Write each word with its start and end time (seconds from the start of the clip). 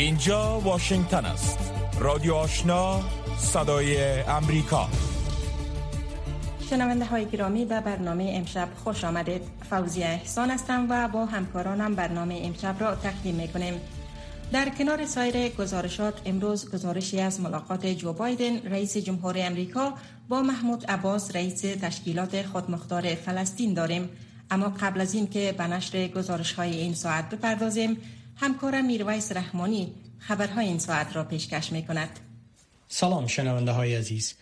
اینجا 0.00 0.60
واشنگتن 0.60 1.24
است. 1.24 1.58
رادیو 1.98 2.34
آشنا 2.34 3.00
صدای 3.38 4.20
امریکا. 4.20 4.88
شنونده 6.70 7.04
های 7.04 7.26
گرامی 7.26 7.64
به 7.64 7.80
برنامه 7.80 8.32
امشب 8.34 8.68
خوش 8.84 9.04
آمدید. 9.04 9.42
فوزی 9.70 10.02
احسان 10.02 10.50
هستم 10.50 10.86
و 10.90 11.08
با 11.08 11.26
همکارانم 11.26 11.94
برنامه 11.94 12.40
امشب 12.44 12.76
را 12.80 12.94
تقدیم 12.94 13.34
می 13.34 13.48
کنیم 13.48 13.74
در 14.52 14.68
کنار 14.68 15.06
سایر 15.06 15.48
گزارشات 15.48 16.20
امروز 16.24 16.70
گزارشی 16.70 17.20
از 17.20 17.40
ملاقات 17.40 17.86
جو 17.86 18.12
بایدن 18.12 18.58
رئیس 18.58 18.96
جمهور 18.96 19.34
امریکا 19.38 19.94
با 20.28 20.42
محمود 20.42 20.86
عباس 20.86 21.36
رئیس 21.36 21.60
تشکیلات 21.60 22.42
خودمختار 22.42 23.14
فلسطین 23.14 23.74
داریم. 23.74 24.08
اما 24.50 24.68
قبل 24.80 25.00
از 25.00 25.14
این 25.14 25.28
که 25.28 25.54
به 25.58 25.66
نشر 25.66 26.08
گزارش 26.08 26.52
های 26.52 26.76
این 26.76 26.94
ساعت 26.94 27.30
بپردازیم 27.30 27.96
همکارم 28.40 28.86
میرویس 28.86 29.32
رحمانی 29.32 29.94
خبرهای 30.18 30.66
این 30.66 30.78
ساعت 30.78 31.16
را 31.16 31.24
پیشکش 31.24 31.72
می 31.72 31.82
کند 31.82 32.20
سلام 32.88 33.26
شنونده 33.26 33.72
های 33.72 33.94
عزیز 33.94 34.34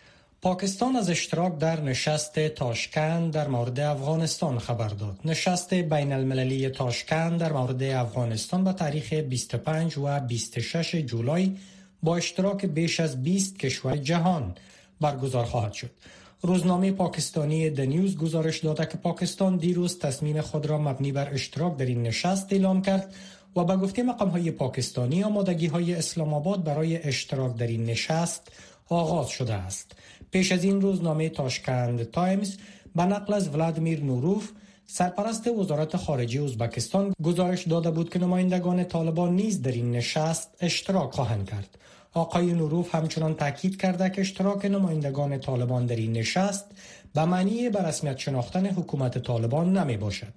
پاکستان 0.42 0.96
از 0.96 1.10
اشتراک 1.10 1.58
در 1.58 1.80
نشست 1.80 2.48
تاشکند 2.48 3.32
در 3.32 3.48
مورد 3.48 3.80
افغانستان 3.80 4.58
خبر 4.58 4.88
داد. 4.88 5.18
نشست 5.24 5.74
بین 5.74 6.12
المللی 6.12 6.68
تاشکند 6.68 7.40
در 7.40 7.52
مورد 7.52 7.82
افغانستان 7.82 8.64
به 8.64 8.72
تاریخ 8.72 9.12
25 9.12 9.98
و 9.98 10.20
26 10.20 10.94
جولای 10.94 11.56
با 12.02 12.16
اشتراک 12.16 12.66
بیش 12.66 13.00
از 13.00 13.22
20 13.22 13.58
کشور 13.58 13.96
جهان 13.96 14.54
برگزار 15.00 15.44
خواهد 15.44 15.72
شد. 15.72 15.90
روزنامه 16.42 16.92
پاکستانی 16.92 17.70
دنیوز 17.70 18.16
گزارش 18.16 18.58
داده 18.58 18.86
که 18.86 18.98
پاکستان 18.98 19.56
دیروز 19.56 19.98
تصمیم 19.98 20.40
خود 20.40 20.66
را 20.66 20.78
مبنی 20.78 21.12
بر 21.12 21.34
اشتراک 21.34 21.76
در 21.76 21.86
این 21.86 22.02
نشست 22.02 22.52
اعلام 22.52 22.82
کرد 22.82 23.14
و 23.56 23.64
به 23.64 23.76
گفته 23.76 24.02
مقام 24.02 24.28
های 24.28 24.50
پاکستانی 24.50 25.24
آمادگی 25.24 25.66
های 25.66 25.94
اسلام 25.94 26.34
آباد 26.34 26.64
برای 26.64 27.02
اشتراک 27.02 27.56
در 27.56 27.66
این 27.66 27.84
نشست 27.84 28.52
آغاز 28.88 29.28
شده 29.28 29.54
است. 29.54 29.92
پیش 30.30 30.52
از 30.52 30.64
این 30.64 30.80
روزنامه 30.80 31.28
تاشکند 31.28 32.10
تایمز 32.10 32.56
به 32.96 33.02
نقل 33.02 33.34
از 33.34 33.54
ولادمیر 33.54 34.04
نوروف 34.04 34.50
سرپرست 34.86 35.48
وزارت 35.48 35.96
خارجه 35.96 36.42
ازبکستان 36.42 37.12
گزارش 37.22 37.66
داده 37.66 37.90
بود 37.90 38.10
که 38.10 38.18
نمایندگان 38.18 38.84
طالبان 38.84 39.36
نیز 39.36 39.62
در 39.62 39.72
این 39.72 39.90
نشست 39.90 40.50
اشتراک 40.60 41.12
خواهند 41.12 41.50
کرد. 41.50 41.78
آقای 42.14 42.52
نوروف 42.52 42.94
همچنان 42.94 43.34
تاکید 43.34 43.80
کرده 43.80 44.10
که 44.10 44.20
اشتراک 44.20 44.64
نمایندگان 44.64 45.38
طالبان 45.38 45.86
در 45.86 45.96
این 45.96 46.12
نشست 46.12 46.64
به 47.18 47.24
معنی 47.24 47.68
به 47.68 47.82
رسمیت 47.82 48.18
شناختن 48.18 48.66
حکومت 48.66 49.18
طالبان 49.18 49.78
نمی 49.78 49.96
باشد. 49.96 50.32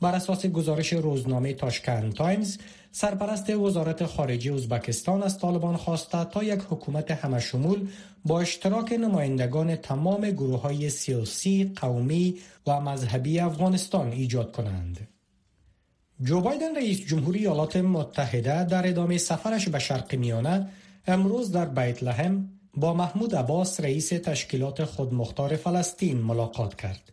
بر 0.00 0.14
اساس 0.14 0.46
گزارش 0.46 0.92
روزنامه 0.92 1.52
تاشکند 1.52 2.12
تایمز 2.12 2.58
سرپرست 2.92 3.50
وزارت 3.50 4.06
خارجه 4.06 4.54
ازبکستان 4.54 5.22
از 5.22 5.38
طالبان 5.38 5.76
خواسته 5.76 6.24
تا 6.24 6.42
یک 6.42 6.60
حکومت 6.70 7.10
همشمول 7.10 7.88
با 8.24 8.40
اشتراک 8.40 8.92
نمایندگان 8.92 9.76
تمام 9.76 10.30
گروه 10.30 10.60
های 10.60 10.90
سیاسی، 10.90 11.72
قومی 11.76 12.34
و 12.66 12.80
مذهبی 12.80 13.40
افغانستان 13.40 14.12
ایجاد 14.12 14.52
کنند. 14.52 15.08
جو 16.22 16.40
بایدن 16.40 16.76
رئیس 16.76 17.00
جمهوری 17.06 17.38
ایالات 17.38 17.76
متحده 17.76 18.64
در 18.64 18.88
ادامه 18.88 19.18
سفرش 19.18 19.68
به 19.68 19.78
شرق 19.78 20.14
میانه 20.14 20.68
امروز 21.06 21.52
در 21.52 21.66
بیت 21.66 22.02
لحم 22.02 22.59
با 22.74 22.94
محمود 22.94 23.34
عباس 23.34 23.80
رئیس 23.80 24.08
تشکیلات 24.08 24.84
خودمختار 24.84 25.56
فلسطین 25.56 26.18
ملاقات 26.18 26.74
کرد. 26.74 27.12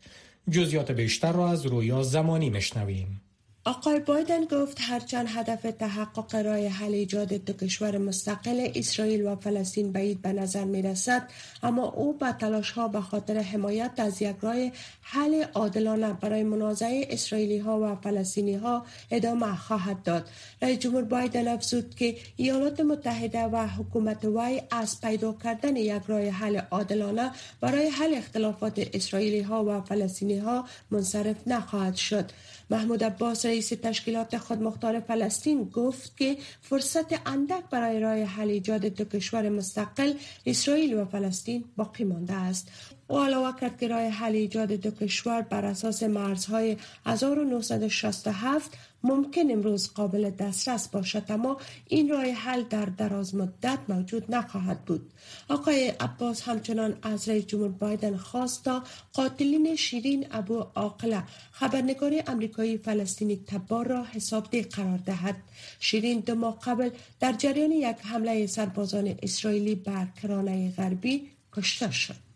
جزیات 0.49 0.91
بیشتر 0.91 1.31
را 1.31 1.49
از 1.49 1.65
رویا 1.65 2.03
زمانی 2.03 2.49
مشنویم. 2.49 3.21
آقای 3.67 3.99
بایدن 3.99 4.45
گفت 4.45 4.77
هرچند 4.81 5.27
هدف 5.29 5.61
تحقق 5.61 6.35
رای 6.35 6.67
حل 6.67 6.93
ایجاد 6.93 7.33
دو 7.33 7.53
کشور 7.53 7.97
مستقل 7.97 8.71
اسرائیل 8.75 9.27
و 9.27 9.35
فلسطین 9.35 9.91
بعید 9.91 10.21
به 10.21 10.33
نظر 10.33 10.63
می 10.63 10.81
رسد 10.81 11.29
اما 11.63 11.83
او 11.83 12.13
به 12.13 12.31
تلاش 12.31 12.71
ها 12.71 12.87
به 12.87 13.01
خاطر 13.01 13.37
حمایت 13.37 13.91
از 13.97 14.21
یک 14.21 14.35
رای 14.41 14.71
حل 15.01 15.43
عادلانه 15.53 16.13
برای 16.13 16.43
منازعه 16.43 17.07
اسرائیلی 17.09 17.57
ها 17.57 17.79
و 17.79 17.95
فلسطینی 17.95 18.55
ها 18.55 18.85
ادامه 19.11 19.55
خواهد 19.55 20.03
داد. 20.03 20.29
رئیس 20.61 20.79
جمهور 20.79 21.03
بایدن 21.03 21.47
افزود 21.47 21.95
که 21.95 22.17
ایالات 22.35 22.79
متحده 22.79 23.43
و 23.43 23.67
حکومت 23.67 24.25
وی 24.25 24.61
از 24.71 25.01
پیدا 25.01 25.35
کردن 25.43 25.75
یک 25.75 26.01
رای 26.07 26.29
حل 26.29 26.61
عادلانه 26.71 27.31
برای 27.61 27.87
حل 27.87 28.13
اختلافات 28.13 28.89
اسرائیلی 28.93 29.41
ها 29.41 29.65
و 29.65 29.81
فلسطینی 29.81 30.37
ها 30.37 30.65
منصرف 30.91 31.35
نخواهد 31.47 31.95
شد. 31.95 32.31
محمود 32.69 33.03
عباس 33.03 33.45
رئیس 33.45 33.69
تشکیلات 33.69 34.37
خودمختار 34.37 34.99
فلسطین 34.99 35.63
گفت 35.63 36.17
که 36.17 36.37
فرصت 36.61 37.27
اندک 37.27 37.63
برای 37.71 37.99
راه 37.99 38.23
حل 38.23 38.49
ایجاد 38.49 38.85
دو 38.85 39.05
کشور 39.05 39.49
مستقل 39.49 40.13
اسرائیل 40.45 40.93
و 40.93 41.05
فلسطین 41.05 41.65
باقی 41.77 42.03
مانده 42.03 42.33
است. 42.33 42.71
او 43.07 43.19
علاوه 43.19 43.59
کرد 43.59 43.79
که 43.79 43.87
راه 43.87 44.01
حل 44.01 44.35
ایجاد 44.35 44.71
دو 44.71 44.91
کشور 44.91 45.41
بر 45.41 45.65
اساس 45.65 46.03
مرزهای 46.03 46.77
1967 47.05 48.71
ممکن 49.03 49.51
امروز 49.51 49.93
قابل 49.93 50.29
دسترس 50.29 50.87
باشد 50.87 51.23
اما 51.29 51.57
این 51.87 52.09
راه 52.09 52.25
حل 52.25 52.63
در 52.63 52.85
دراز 52.85 53.35
مدت 53.35 53.79
موجود 53.89 54.35
نخواهد 54.35 54.85
بود. 54.85 55.13
آقای 55.49 55.87
عباس 55.87 56.41
همچنان 56.41 56.97
از 57.01 57.29
رئیس 57.29 57.45
جمهور 57.45 57.69
بایدن 57.69 58.17
خواست 58.17 58.63
تا 58.65 58.83
قاتلین 59.13 59.75
شیرین 59.75 60.27
ابو 60.31 60.59
عاقله 60.75 61.23
خبرنگار 61.51 62.13
امریکایی 62.27 62.77
فلسطینی 62.77 63.35
تبار 63.47 63.87
را 63.87 64.03
حسابده 64.03 64.61
قرار 64.61 64.97
دهد. 64.97 65.35
شیرین 65.79 66.19
دو 66.19 66.35
ماه 66.35 66.59
قبل 66.59 66.89
در 67.19 67.33
جریان 67.33 67.71
یک 67.71 67.97
حمله 68.03 68.47
سربازان 68.47 69.15
اسرائیلی 69.23 69.75
بر 69.75 70.07
کرانه 70.21 70.71
غربی 70.77 71.27
کشته 71.53 71.91
شد. 71.91 72.26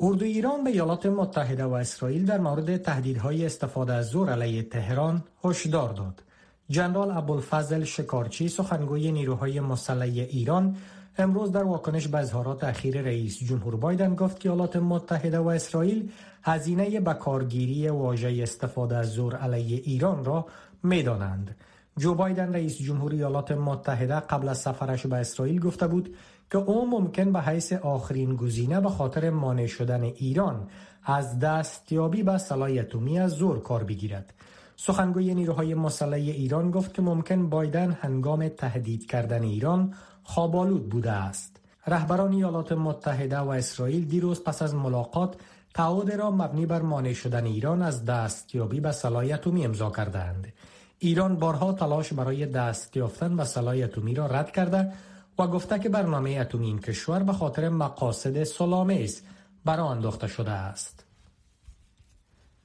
اردوی 0.00 0.28
ایران 0.28 0.64
به 0.64 0.70
ایالات 0.70 1.06
متحده 1.06 1.64
و 1.64 1.72
اسرائیل 1.72 2.26
در 2.26 2.40
مورد 2.40 2.76
تهدیدهای 2.76 3.46
استفاده 3.46 3.92
از 3.92 4.06
زور 4.06 4.30
علیه 4.30 4.62
تهران 4.62 5.24
هشدار 5.44 5.92
داد. 5.92 6.22
جنرال 6.70 7.10
ابوالفضل 7.10 7.84
شکارچی 7.84 8.48
سخنگوی 8.48 9.12
نیروهای 9.12 9.60
مسلح 9.60 10.02
ایران 10.02 10.76
امروز 11.18 11.52
در 11.52 11.62
واکنش 11.62 12.08
به 12.08 12.18
اظهارات 12.18 12.64
اخیر 12.64 13.02
رئیس 13.02 13.38
جمهور 13.38 13.76
بایدن 13.76 14.14
گفت 14.14 14.40
که 14.40 14.50
ایالات 14.50 14.76
متحده 14.76 15.38
و 15.38 15.46
اسرائیل 15.46 16.10
هزینه 16.42 17.00
به 17.00 17.14
کارگیری 17.14 17.88
واژه 17.88 18.38
استفاده 18.42 18.96
از 18.96 19.10
زور 19.10 19.36
علیه 19.36 19.82
ایران 19.84 20.24
را 20.24 20.46
می‌دانند. 20.82 21.56
جو 21.98 22.14
بایدن 22.14 22.52
رئیس 22.52 22.78
جمهوری 22.78 23.16
ایالات 23.16 23.52
متحده 23.52 24.20
قبل 24.20 24.48
از 24.48 24.58
سفرش 24.58 25.06
به 25.06 25.16
اسرائیل 25.16 25.60
گفته 25.60 25.86
بود 25.86 26.16
که 26.50 26.58
او 26.58 26.90
ممکن 26.90 27.32
به 27.32 27.40
حیث 27.40 27.72
آخرین 27.72 28.36
گزینه 28.36 28.80
به 28.80 28.88
خاطر 28.88 29.30
مانع 29.30 29.66
شدن 29.66 30.02
ایران 30.02 30.68
از 31.04 31.38
دستیابی 31.38 32.22
به 32.22 32.38
سلاح 32.38 32.70
اتمی 32.70 33.18
از 33.18 33.30
زور 33.30 33.62
کار 33.62 33.84
بگیرد. 33.84 34.34
سخنگوی 34.76 35.34
نیروهای 35.34 35.74
مسلح 35.74 36.16
ایران 36.16 36.70
گفت 36.70 36.94
که 36.94 37.02
ممکن 37.02 37.48
بایدن 37.48 37.90
هنگام 38.00 38.48
تهدید 38.48 39.06
کردن 39.06 39.42
ایران 39.42 39.94
خوابالود 40.22 40.88
بوده 40.88 41.10
است. 41.10 41.60
رهبران 41.86 42.32
ایالات 42.32 42.72
متحده 42.72 43.38
و 43.38 43.48
اسرائیل 43.48 44.04
دیروز 44.04 44.44
پس 44.44 44.62
از 44.62 44.74
ملاقات 44.74 45.36
تعهد 45.74 46.12
را 46.12 46.30
مبنی 46.30 46.66
بر 46.66 46.82
مانع 46.82 47.12
شدن 47.12 47.44
ایران 47.44 47.82
از 47.82 48.04
دستیابی 48.04 48.80
به 48.80 48.92
سلاح 48.92 49.24
اتمی 49.34 49.64
امضا 49.64 49.90
کردند. 49.90 50.52
ایران 50.98 51.36
بارها 51.36 51.72
تلاش 51.72 52.12
برای 52.12 52.46
دست 52.46 52.96
یافتن 52.96 53.36
به 53.36 53.44
سلاح 53.44 53.76
اتمی 53.84 54.14
را 54.14 54.26
رد 54.26 54.50
کرده 54.50 54.92
و 55.38 55.46
گفته 55.46 55.78
که 55.78 55.88
برنامه 55.88 56.30
اتمی 56.30 56.66
این 56.66 56.78
کشور 56.78 57.22
به 57.22 57.32
خاطر 57.32 57.68
مقاصد 57.68 58.44
سلامیز 58.44 59.22
برای 59.64 59.88
انداخته 59.88 60.26
شده 60.26 60.50
است. 60.50 61.04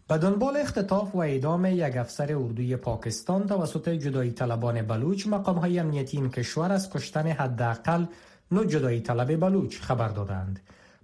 به 0.08 0.18
دنبال 0.18 0.58
اختطاف 0.58 1.16
و 1.16 1.18
اعدام 1.18 1.66
یک 1.66 1.98
افسر 1.98 2.36
اردوی 2.36 2.76
پاکستان 2.76 3.48
توسط 3.48 3.90
جدایی 3.90 4.32
طلبان 4.32 4.82
بلوچ 4.82 5.28
مقام 5.28 5.58
های 5.58 5.80
امنیتی 5.80 6.18
این 6.18 6.30
کشور 6.30 6.72
از 6.72 6.90
کشتن 6.90 7.28
حداقل 7.28 8.06
نو 8.52 8.64
جدایی 8.64 9.02
طلب 9.02 9.36
بلوچ 9.40 9.80
خبر 9.80 10.08
دادند. 10.08 10.60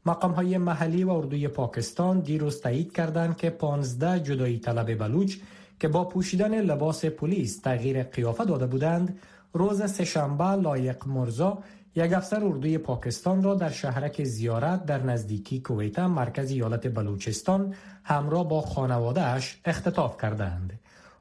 مقام 0.06 0.32
های 0.32 0.58
محلی 0.58 1.04
و 1.04 1.10
اردوی 1.10 1.48
پاکستان 1.48 2.20
دیروز 2.20 2.62
تایید 2.62 2.94
کردند 2.94 3.38
که 3.38 3.50
15 3.50 4.20
جدایی 4.20 4.60
طلب 4.60 5.00
بلوچ 5.00 5.36
که 5.80 5.88
با 5.88 6.04
پوشیدن 6.04 6.62
لباس 6.62 7.06
پلیس 7.06 7.60
تغییر 7.60 8.04
قیافه 8.04 8.46
داده 8.46 8.68
بودند 8.68 9.20
روز 9.54 9.92
سهشنبه 9.92 10.52
لایق 10.52 11.08
مرزا 11.08 11.58
یک 11.96 12.14
افسر 12.14 12.44
اردوی 12.44 12.78
پاکستان 12.78 13.44
را 13.44 13.56
در 13.56 13.70
شهرک 13.70 14.24
زیارت 14.24 14.86
در 14.86 15.04
نزدیکی 15.04 15.62
کویتا 15.62 16.08
مرکز 16.08 16.52
ایالت 16.52 16.88
بلوچستان 16.88 17.74
همراه 18.04 18.48
با 18.50 18.62
خانوادهش 18.62 19.62
اختطاف 19.66 20.18
کردند. 20.22 20.80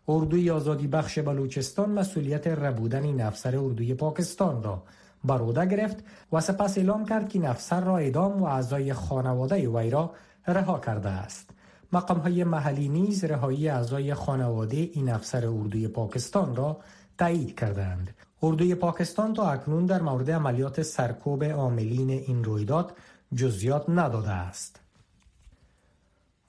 اردوی 0.09 0.51
آزادی 0.51 0.87
بخش 0.87 1.19
بلوچستان 1.19 1.91
مسئولیت 1.91 2.47
ربودن 2.47 3.03
این 3.03 3.23
افسر 3.23 3.59
اردوی 3.59 3.95
پاکستان 3.95 4.63
را 4.63 4.83
بر 5.25 5.39
عهده 5.39 5.67
گرفت 5.67 5.97
و 6.33 6.41
سپس 6.41 6.79
اعلام 6.79 7.05
کرد 7.05 7.29
که 7.29 7.39
این 7.39 7.49
افسر 7.49 7.81
را 7.81 7.99
اعدام 7.99 8.43
و 8.43 8.45
اعضای 8.45 8.93
خانواده 8.93 9.69
وی 9.69 9.91
را 9.91 10.15
رها 10.47 10.79
کرده 10.79 11.09
است. 11.09 11.51
مقام 11.93 12.19
های 12.19 12.45
محلی 12.45 12.89
نیز 12.89 13.25
رهایی 13.25 13.69
اعضای 13.69 14.15
خانواده 14.15 14.77
این 14.77 15.09
افسر 15.09 15.47
اردوی 15.47 15.89
پاکستان 15.89 16.57
را 16.57 16.81
تایید 17.19 17.59
کردند 17.59 18.15
اردوی 18.43 18.75
پاکستان 18.75 19.35
تا 19.35 19.51
اکنون 19.51 19.87
در 19.87 20.03
مورد 20.03 20.31
عملیات 20.31 20.83
سرکوب 20.83 21.45
عاملین 21.45 22.11
این 22.11 22.45
رویداد 22.45 22.97
جزیات 23.35 23.85
نداده 23.89 24.31
است. 24.31 24.81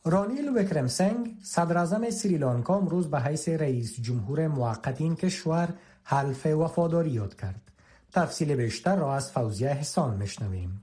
رانیل 0.06 0.58
وکرمسنگ 0.58 1.38
صدر 1.44 2.10
سریلانکا 2.10 2.76
امروز 2.76 3.10
به 3.10 3.22
حیث 3.22 3.50
رئیس 3.50 4.02
جمهور 4.02 4.48
موقت 4.48 5.02
این 5.02 5.16
کشور 5.16 5.74
حلف 6.04 6.46
وفاداری 6.46 7.10
یاد 7.10 7.36
کرد. 7.36 7.62
تفصیل 8.12 8.56
بیشتر 8.56 8.96
را 8.96 9.16
از 9.16 9.32
فوزیه 9.32 9.70
حسان 9.70 10.18
مشنویم. 10.18 10.82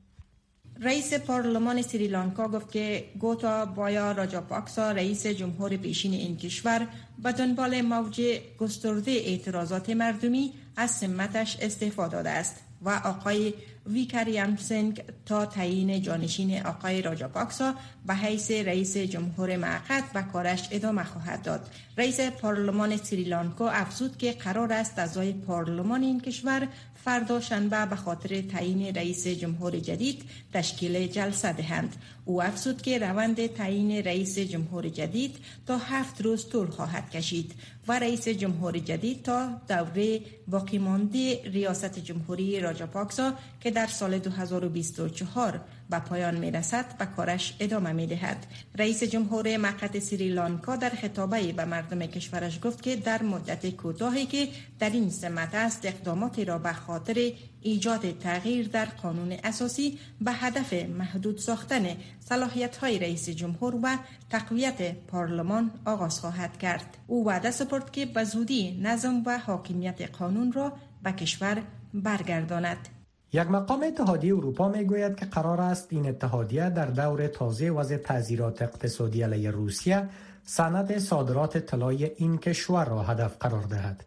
رئیس 0.80 1.14
پارلمان 1.14 1.82
سریلانکا 1.82 2.48
گفت 2.48 2.72
که 2.72 3.04
گوتا 3.18 3.64
بایا 3.64 4.12
راجاپاکسا 4.12 4.92
رئیس 4.92 5.26
جمهور 5.26 5.76
پیشین 5.76 6.12
این 6.12 6.36
کشور 6.36 6.86
به 7.18 7.32
دنبال 7.32 7.80
موج 7.82 8.40
گسترده 8.58 9.10
اعتراضات 9.10 9.90
مردمی 9.90 10.52
از 10.76 10.90
سمتش 10.90 11.56
استعفا 11.60 12.08
داده 12.08 12.30
است 12.30 12.56
و 12.82 12.90
آقای 12.90 13.54
ویکریان 13.86 14.56
سنگ 14.56 15.02
تا 15.26 15.46
تعیین 15.46 16.02
جانشین 16.02 16.66
آقای 16.66 17.02
راجاپاکسا 17.02 17.74
به 18.06 18.14
حیث 18.14 18.50
رئیس 18.50 18.96
جمهور 18.96 19.56
معقد 19.56 20.04
و 20.14 20.22
کارش 20.22 20.68
ادامه 20.70 21.04
خواهد 21.04 21.42
داد. 21.42 21.70
رئیس 21.98 22.20
پارلمان 22.20 22.96
سریلانکا 22.96 23.70
افزود 23.70 24.16
که 24.16 24.32
قرار 24.32 24.72
است 24.72 24.98
اعضای 24.98 25.32
پارلمان 25.32 26.02
این 26.02 26.20
کشور 26.20 26.68
فردا 27.04 27.40
شنبه 27.40 27.86
به 27.86 27.96
خاطر 27.96 28.40
تعیین 28.40 28.94
رئیس 28.94 29.26
جمهور 29.26 29.78
جدید 29.78 30.22
تشکیل 30.52 31.06
جلسه 31.06 31.52
دهند. 31.52 31.96
او 32.24 32.42
افزود 32.42 32.82
که 32.82 32.98
روند 32.98 33.46
تعیین 33.46 34.04
رئیس 34.04 34.38
جمهور 34.38 34.88
جدید 34.88 35.36
تا 35.66 35.78
هفت 35.78 36.20
روز 36.20 36.48
طول 36.48 36.66
خواهد 36.66 37.10
کشید 37.10 37.54
و 37.88 37.98
رئیس 37.98 38.28
جمهور 38.28 38.78
جدید 38.78 39.22
تا 39.22 39.60
دوره 39.68 40.20
باقی 40.48 40.78
مانده 40.78 41.40
ریاست 41.44 41.98
جمهوری 41.98 42.60
راجاپاکسا 42.60 43.32
که 43.60 43.70
در 43.70 43.86
سال 43.86 44.18
2024 44.18 45.60
به 45.94 46.00
پایان 46.00 46.36
می 46.36 46.50
رسد 46.50 46.84
و 47.00 47.06
کارش 47.06 47.56
ادامه 47.60 47.92
می 47.92 48.06
دهد. 48.06 48.46
رئیس 48.78 49.02
جمهور 49.02 49.56
مقد 49.56 49.98
سریلانکا 49.98 50.76
در 50.76 50.90
خطابه 50.90 51.52
به 51.52 51.64
مردم 51.64 52.06
کشورش 52.06 52.60
گفت 52.64 52.82
که 52.82 52.96
در 52.96 53.22
مدت 53.22 53.70
کوتاهی 53.70 54.26
که 54.26 54.48
در 54.78 54.90
این 54.90 55.10
سمت 55.10 55.54
است 55.54 55.86
اقداماتی 55.86 56.44
را 56.44 56.58
به 56.58 56.72
خاطر 56.72 57.32
ایجاد 57.62 58.18
تغییر 58.18 58.68
در 58.68 58.84
قانون 58.84 59.32
اساسی 59.44 59.98
به 60.20 60.32
هدف 60.32 60.72
محدود 60.72 61.38
ساختن 61.38 61.96
صلاحیت 62.20 62.76
های 62.76 62.98
رئیس 62.98 63.28
جمهور 63.28 63.74
و 63.82 63.96
تقویت 64.30 64.94
پارلمان 65.06 65.70
آغاز 65.84 66.20
خواهد 66.20 66.58
کرد. 66.58 66.96
او 67.06 67.26
وعده 67.26 67.50
سپرد 67.50 67.90
که 67.90 68.06
به 68.06 68.24
زودی 68.24 68.80
نظم 68.82 69.22
و 69.26 69.38
حاکمیت 69.38 70.10
قانون 70.18 70.52
را 70.52 70.72
به 71.02 71.12
کشور 71.12 71.62
برگرداند. 71.94 72.88
یک 73.34 73.50
مقام 73.50 73.82
اتحادیه 73.82 74.36
اروپا 74.36 74.68
می 74.68 74.84
گوید 74.84 75.16
که 75.16 75.26
قرار 75.26 75.60
است 75.60 75.86
این 75.90 76.08
اتحادیه 76.08 76.70
در 76.70 76.86
دور 76.86 77.26
تازه 77.26 77.70
وضع 77.70 77.96
تعذیرات 77.96 78.62
اقتصادی 78.62 79.22
علیه 79.22 79.50
روسیه 79.50 80.08
سند 80.44 80.98
صادرات 80.98 81.58
طلای 81.58 82.10
این 82.16 82.38
کشور 82.38 82.84
را 82.84 83.02
هدف 83.02 83.36
قرار 83.40 83.62
دهد. 83.62 84.04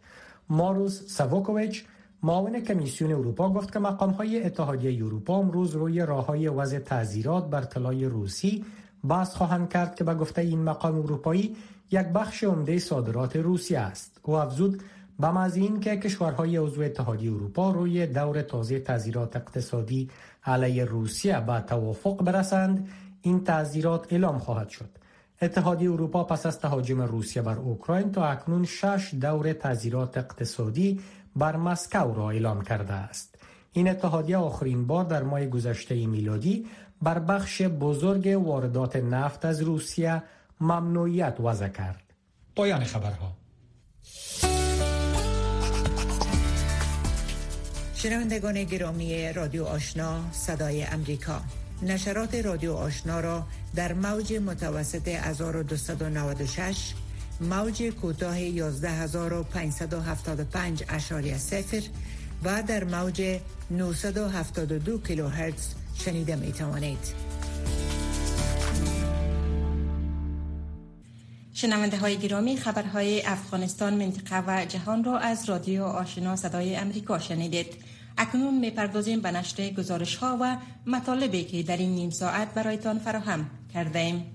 ماروس 0.49 1.01
سووکوویچ 1.07 1.85
معاون 2.23 2.59
کمیسیون 2.59 3.11
اروپا 3.11 3.49
گفت 3.49 3.73
که 3.73 3.79
مقام 3.79 4.09
های 4.09 4.43
اتحادیه 4.43 5.05
اروپا 5.05 5.37
امروز 5.37 5.75
روی 5.75 6.01
راه 6.01 6.25
های 6.25 6.47
وضع 6.47 6.79
تعذیرات 6.79 7.49
بر 7.49 7.61
طلای 7.61 8.05
روسی 8.05 8.65
بحث 9.07 9.35
خواهند 9.35 9.69
کرد 9.69 9.95
که 9.95 10.03
به 10.03 10.13
گفته 10.13 10.41
این 10.41 10.63
مقام 10.63 10.95
اروپایی 10.95 11.55
یک 11.91 12.07
بخش 12.07 12.43
عمده 12.43 12.79
صادرات 12.79 13.35
روسیه 13.35 13.79
است. 13.79 14.19
او 14.23 14.35
افزود 14.35 14.81
به 15.19 15.39
از 15.39 15.55
این 15.55 15.79
که 15.79 15.97
کشورهای 15.97 16.57
عضو 16.57 16.81
اتحادیه 16.81 17.31
اروپا 17.31 17.71
روی 17.71 18.07
دور 18.07 18.41
تازه 18.41 18.79
تعذیرات 18.79 19.35
اقتصادی 19.35 20.09
علیه 20.43 20.85
روسیه 20.85 21.39
به 21.39 21.59
توافق 21.59 22.23
برسند 22.23 22.87
این 23.21 23.43
تعذیرات 23.43 24.13
اعلام 24.13 24.39
خواهد 24.39 24.69
شد. 24.69 24.89
اتحادیه 25.41 25.91
اروپا 25.91 26.23
پس 26.23 26.45
از 26.45 26.59
تهاجم 26.59 27.01
روسیه 27.01 27.41
بر 27.41 27.55
اوکراین 27.57 28.11
تا 28.11 28.25
اکنون 28.25 28.65
شش 28.65 29.13
دور 29.21 29.53
تعذیرات 29.53 30.17
اقتصادی 30.17 31.01
بر 31.35 31.55
مسکو 31.55 32.13
را 32.13 32.29
اعلام 32.29 32.61
کرده 32.61 32.93
است. 32.93 33.35
این 33.71 33.89
اتحادیه 33.89 34.37
آخرین 34.37 34.87
بار 34.87 35.05
در 35.05 35.23
ماه 35.23 35.45
گذشته 35.45 36.07
میلادی 36.07 36.67
بر 37.01 37.19
بخش 37.19 37.61
بزرگ 37.61 38.41
واردات 38.45 38.95
نفت 38.95 39.45
از 39.45 39.61
روسیه 39.61 40.23
ممنوعیت 40.61 41.39
وضع 41.39 41.67
کرد. 41.67 42.03
پایان 42.55 42.83
خبرها. 42.83 43.31
شنوندگان 47.97 48.63
گرامی 48.63 49.33
رادیو 49.33 49.65
آشنا 49.65 50.31
صدای 50.31 50.83
امریکا 50.83 51.41
نشرات 51.81 52.35
رادیو 52.35 52.73
آشنا 52.73 53.19
را 53.19 53.45
در 53.75 53.93
موج 53.93 54.33
متوسط 54.33 55.07
1296 55.07 56.93
موج 57.41 57.83
کوتاه 57.83 58.37
11575 58.37 60.83
اشاری 60.89 61.37
سفر 61.37 61.81
و 62.43 62.63
در 62.63 62.83
موج 62.83 63.39
972 63.71 64.97
کیلوهرتز 64.97 65.67
شنیده 66.05 66.35
می 66.35 66.51
توانید. 66.51 67.27
شنونده 71.53 71.97
های 71.97 72.17
گرامی 72.17 72.57
خبرهای 72.57 73.25
افغانستان 73.25 73.93
منطقه 73.93 74.43
و 74.47 74.65
جهان 74.65 75.03
را 75.03 75.17
از 75.17 75.49
رادیو 75.49 75.83
آشنا 75.83 76.35
صدای 76.35 76.75
امریکا 76.75 77.19
شنیدید. 77.19 77.86
اکنون 78.17 78.59
می‌پردازیم 78.59 79.21
به 79.21 79.31
نشر 79.31 79.69
گزارش 79.69 80.15
ها 80.15 80.37
و 80.41 80.57
مطالبی 80.85 81.43
که 81.43 81.63
در 81.63 81.77
این 81.77 81.95
نیم 81.95 82.09
ساعت 82.09 82.53
برایتان 82.53 82.99
فراهم 82.99 83.49
کرده 83.73 83.99
ایم. 83.99 84.25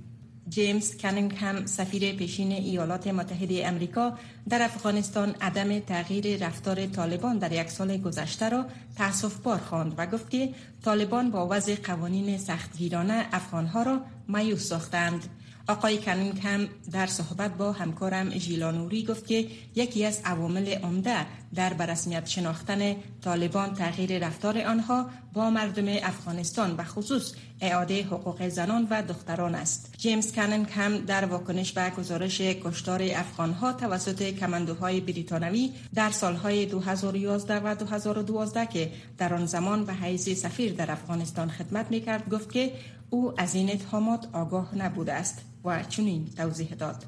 جیمز 0.49 0.97
کنینگهم 0.97 1.67
سفیر 1.67 2.13
پیشین 2.13 2.53
ایالات 2.53 3.07
متحده 3.07 3.69
امریکا 3.69 4.19
در 4.49 4.63
افغانستان 4.63 5.35
عدم 5.41 5.79
تغییر 5.79 6.47
رفتار 6.47 6.87
طالبان 6.87 7.39
در 7.39 7.53
یک 7.53 7.71
سال 7.71 7.97
گذشته 7.97 8.49
را 8.49 8.67
تاسف 8.97 9.37
بار 9.37 9.59
خواند 9.59 9.95
و 9.99 10.07
گفت 10.07 10.31
که 10.31 10.55
طالبان 10.85 11.31
با 11.31 11.49
وضع 11.51 11.75
قوانین 11.75 12.39
سختگیرانه 12.39 13.27
افغانها 13.33 13.83
را 13.83 14.01
مایوس 14.29 14.69
ساختند. 14.69 15.25
آقای 15.69 15.99
کنینگ 15.99 16.41
هم 16.43 16.69
در 16.93 17.07
صحبت 17.07 17.57
با 17.57 17.73
همکارم 17.73 18.31
ژیلانوری 18.31 19.05
گفت 19.05 19.27
که 19.27 19.47
یکی 19.75 20.05
از 20.05 20.21
عوامل 20.25 20.69
عمده 20.69 21.27
در 21.55 21.73
برسمیت 21.73 22.27
شناختن 22.27 22.97
طالبان 23.25 23.75
تغییر 23.75 24.27
رفتار 24.27 24.59
آنها 24.59 25.11
با 25.33 25.51
مردم 25.51 25.85
افغانستان 25.89 26.75
و 26.77 26.85
خصوص 26.85 27.33
اعاده 27.61 28.03
حقوق 28.03 28.49
زنان 28.49 28.87
و 28.91 29.03
دختران 29.03 29.55
است. 29.55 29.95
جیمز 29.99 30.33
کننگ 30.33 30.67
هم 30.71 30.99
در 30.99 31.25
واکنش 31.25 31.73
به 31.73 31.91
گزارش 31.91 32.41
کشتار 32.41 33.03
افغانها 33.03 33.73
توسط 33.73 34.23
کماندوهای 34.23 35.01
بریتانوی 35.01 35.73
در 35.95 36.11
سالهای 36.11 36.67
2011 36.67 37.61
و 37.61 37.75
2012 37.75 38.67
که 38.67 38.93
در 39.19 39.35
آن 39.35 39.47
زمان 39.47 39.85
به 39.85 39.93
حیث 39.93 40.29
سفیر 40.29 40.73
در 40.73 40.91
افغانستان 40.91 41.51
خدمت 41.51 41.91
می‌کرد 41.91 42.29
گفت 42.29 42.53
که 42.53 42.73
او 43.11 43.41
از 43.41 43.55
این 43.55 43.71
اتهامات 43.71 44.27
آگاه 44.33 44.79
نبوده 44.79 45.13
است 45.13 45.52
و 45.65 45.83
چنین 45.83 46.31
توضیح 46.37 46.75
داد. 46.75 47.05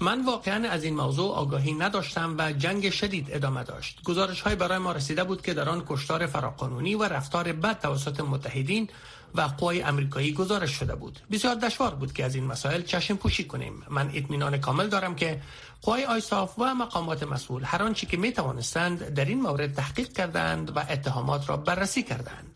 من 0.00 0.24
واقعا 0.24 0.68
از 0.68 0.84
این 0.84 0.94
موضوع 0.96 1.34
آگاهی 1.34 1.72
نداشتم 1.72 2.34
و 2.38 2.52
جنگ 2.52 2.90
شدید 2.90 3.26
ادامه 3.30 3.64
داشت. 3.64 4.02
گزارش 4.02 4.40
های 4.40 4.54
برای 4.54 4.78
ما 4.78 4.92
رسیده 4.92 5.24
بود 5.24 5.42
که 5.42 5.54
در 5.54 5.68
آن 5.68 5.84
کشتار 5.88 6.26
فراقانونی 6.26 6.94
و 6.94 7.02
رفتار 7.02 7.52
بد 7.52 7.80
توسط 7.80 8.20
متحدین 8.20 8.88
و 9.34 9.40
قوای 9.40 9.82
امریکایی 9.82 10.32
گزارش 10.32 10.70
شده 10.70 10.94
بود. 10.94 11.18
بسیار 11.30 11.54
دشوار 11.54 11.94
بود 11.94 12.12
که 12.12 12.24
از 12.24 12.34
این 12.34 12.44
مسائل 12.44 12.82
چشم 12.82 13.16
پوشی 13.16 13.44
کنیم. 13.44 13.82
من 13.90 14.10
اطمینان 14.14 14.58
کامل 14.58 14.88
دارم 14.88 15.14
که 15.14 15.40
قوای 15.82 16.04
آیساف 16.04 16.58
و 16.58 16.74
مقامات 16.74 17.22
مسئول 17.22 17.62
هر 17.64 17.82
آنچه 17.82 18.06
که 18.06 18.16
می 18.16 18.32
توانستند 18.32 19.08
در 19.08 19.24
این 19.24 19.40
مورد 19.40 19.74
تحقیق 19.74 20.12
کردند 20.12 20.76
و 20.76 20.80
اتهامات 20.90 21.48
را 21.48 21.56
بررسی 21.56 22.02
کردند. 22.02 22.51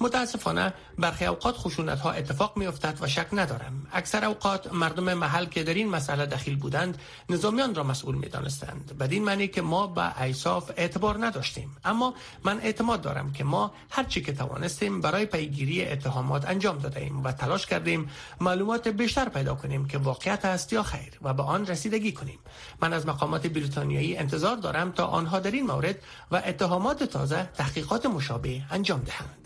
متاسفانه 0.00 0.74
برخی 0.98 1.24
اوقات 1.26 1.56
خشونت 1.56 2.00
ها 2.00 2.10
اتفاق 2.10 2.56
می 2.56 2.66
افتد 2.66 2.98
و 3.00 3.08
شک 3.08 3.26
ندارم. 3.32 3.86
اکثر 3.92 4.24
اوقات 4.24 4.72
مردم 4.72 5.14
محل 5.14 5.44
که 5.44 5.64
در 5.64 5.74
این 5.74 5.88
مسئله 5.88 6.26
دخیل 6.26 6.56
بودند 6.56 6.98
نظامیان 7.28 7.74
را 7.74 7.82
مسئول 7.82 8.14
می 8.14 8.28
دانستند 8.28 8.98
بدین 8.98 9.24
معنی 9.24 9.48
که 9.48 9.62
ما 9.62 9.86
به 9.86 10.22
ایصاف 10.22 10.70
اعتبار 10.76 11.26
نداشتیم. 11.26 11.76
اما 11.84 12.14
من 12.44 12.60
اعتماد 12.60 13.00
دارم 13.00 13.32
که 13.32 13.44
ما 13.44 13.72
هر 13.90 14.04
چی 14.04 14.22
که 14.22 14.32
توانستیم 14.32 15.00
برای 15.00 15.26
پیگیری 15.26 15.84
اتهامات 15.84 16.48
انجام 16.48 16.78
داده 16.78 17.00
ایم 17.00 17.24
و 17.24 17.32
تلاش 17.32 17.66
کردیم 17.66 18.10
معلومات 18.40 18.88
بیشتر 18.88 19.28
پیدا 19.28 19.54
کنیم 19.54 19.86
که 19.86 19.98
واقعیت 19.98 20.44
است 20.44 20.72
یا 20.72 20.82
خیر 20.82 21.18
و 21.22 21.34
به 21.34 21.42
آن 21.42 21.66
رسیدگی 21.66 22.12
کنیم. 22.12 22.38
من 22.82 22.92
از 22.92 23.06
مقامات 23.06 23.46
بریتانیایی 23.46 24.16
انتظار 24.16 24.56
دارم 24.56 24.92
تا 24.92 25.06
آنها 25.06 25.38
در 25.38 25.50
این 25.50 25.66
مورد 25.66 25.96
و 26.30 26.42
اتهامات 26.46 27.02
تازه 27.02 27.50
تحقیقات 27.54 28.06
مشابه 28.06 28.62
انجام 28.70 29.00
دهند. 29.00 29.39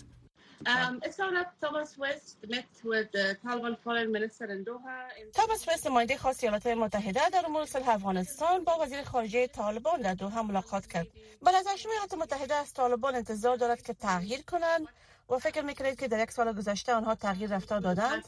توماس 5.32 5.68
وست 5.68 5.86
نماینده 5.86 6.16
خاص 6.16 6.44
ایالات 6.44 6.66
متحده 6.66 7.30
در 7.32 7.42
امور 7.46 7.64
صلح 7.66 7.88
افغانستان 7.88 8.64
با 8.64 8.78
وزیر 8.80 9.02
خارجه 9.02 9.46
طالبان 9.46 10.00
در 10.00 10.14
دوحه 10.14 10.42
ملاقات 10.42 10.86
کرد. 10.86 11.06
به 11.42 11.50
نظر 11.60 11.76
شما 11.76 11.92
ایالات 11.92 12.14
متحده 12.14 12.54
از 12.54 12.72
طالبان 12.72 13.14
انتظار 13.14 13.56
دارد 13.56 13.82
که 13.82 13.94
تغییر 13.94 14.42
کنند 14.42 14.88
و 15.30 15.38
فکر 15.38 15.62
می‌کنید 15.62 16.00
که 16.00 16.08
در 16.08 16.22
یک 16.22 16.30
سال 16.30 16.52
گذشته 16.52 16.94
آنها 16.94 17.14
تغییر 17.14 17.54
رفتار 17.56 17.80
دادند؟ 17.80 18.24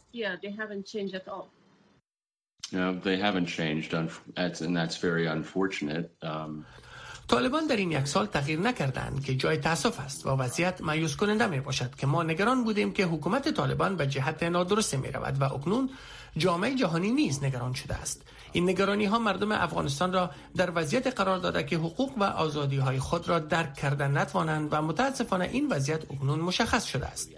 طالبان 7.28 7.66
در 7.66 7.76
این 7.76 7.92
یک 7.92 8.06
سال 8.06 8.26
تغییر 8.26 8.60
نکردند 8.60 9.24
که 9.24 9.34
جای 9.34 9.56
تاسف 9.56 10.00
است 10.00 10.26
و 10.26 10.30
وضعیت 10.30 10.80
مایوس 10.80 11.16
کننده 11.16 11.46
می 11.46 11.60
باشد 11.60 11.94
که 11.94 12.06
ما 12.06 12.22
نگران 12.22 12.64
بودیم 12.64 12.92
که 12.92 13.04
حکومت 13.04 13.48
طالبان 13.48 13.96
به 13.96 14.06
جهت 14.06 14.42
نادرست 14.42 14.94
می 14.94 15.12
رود 15.12 15.40
و 15.40 15.44
اکنون 15.44 15.90
جامعه 16.36 16.74
جهانی 16.74 17.10
نیز 17.10 17.44
نگران 17.44 17.74
شده 17.74 17.94
است. 17.94 18.22
این 18.52 18.70
نگرانی 18.70 19.04
ها 19.04 19.18
مردم 19.18 19.52
افغانستان 19.52 20.12
را 20.12 20.30
در 20.56 20.72
وضعیت 20.74 21.06
قرار 21.06 21.38
داده 21.38 21.64
که 21.64 21.76
حقوق 21.76 22.18
و 22.18 22.24
آزادی 22.24 22.76
های 22.76 22.98
خود 22.98 23.28
را 23.28 23.38
درک 23.38 23.74
کردن 23.74 24.18
نتوانند 24.18 24.68
و 24.72 24.82
متاسفانه 24.82 25.44
این 25.44 25.68
وضعیت 25.68 26.10
اکنون 26.10 26.40
مشخص 26.40 26.84
شده 26.84 27.06
است. 27.06 27.30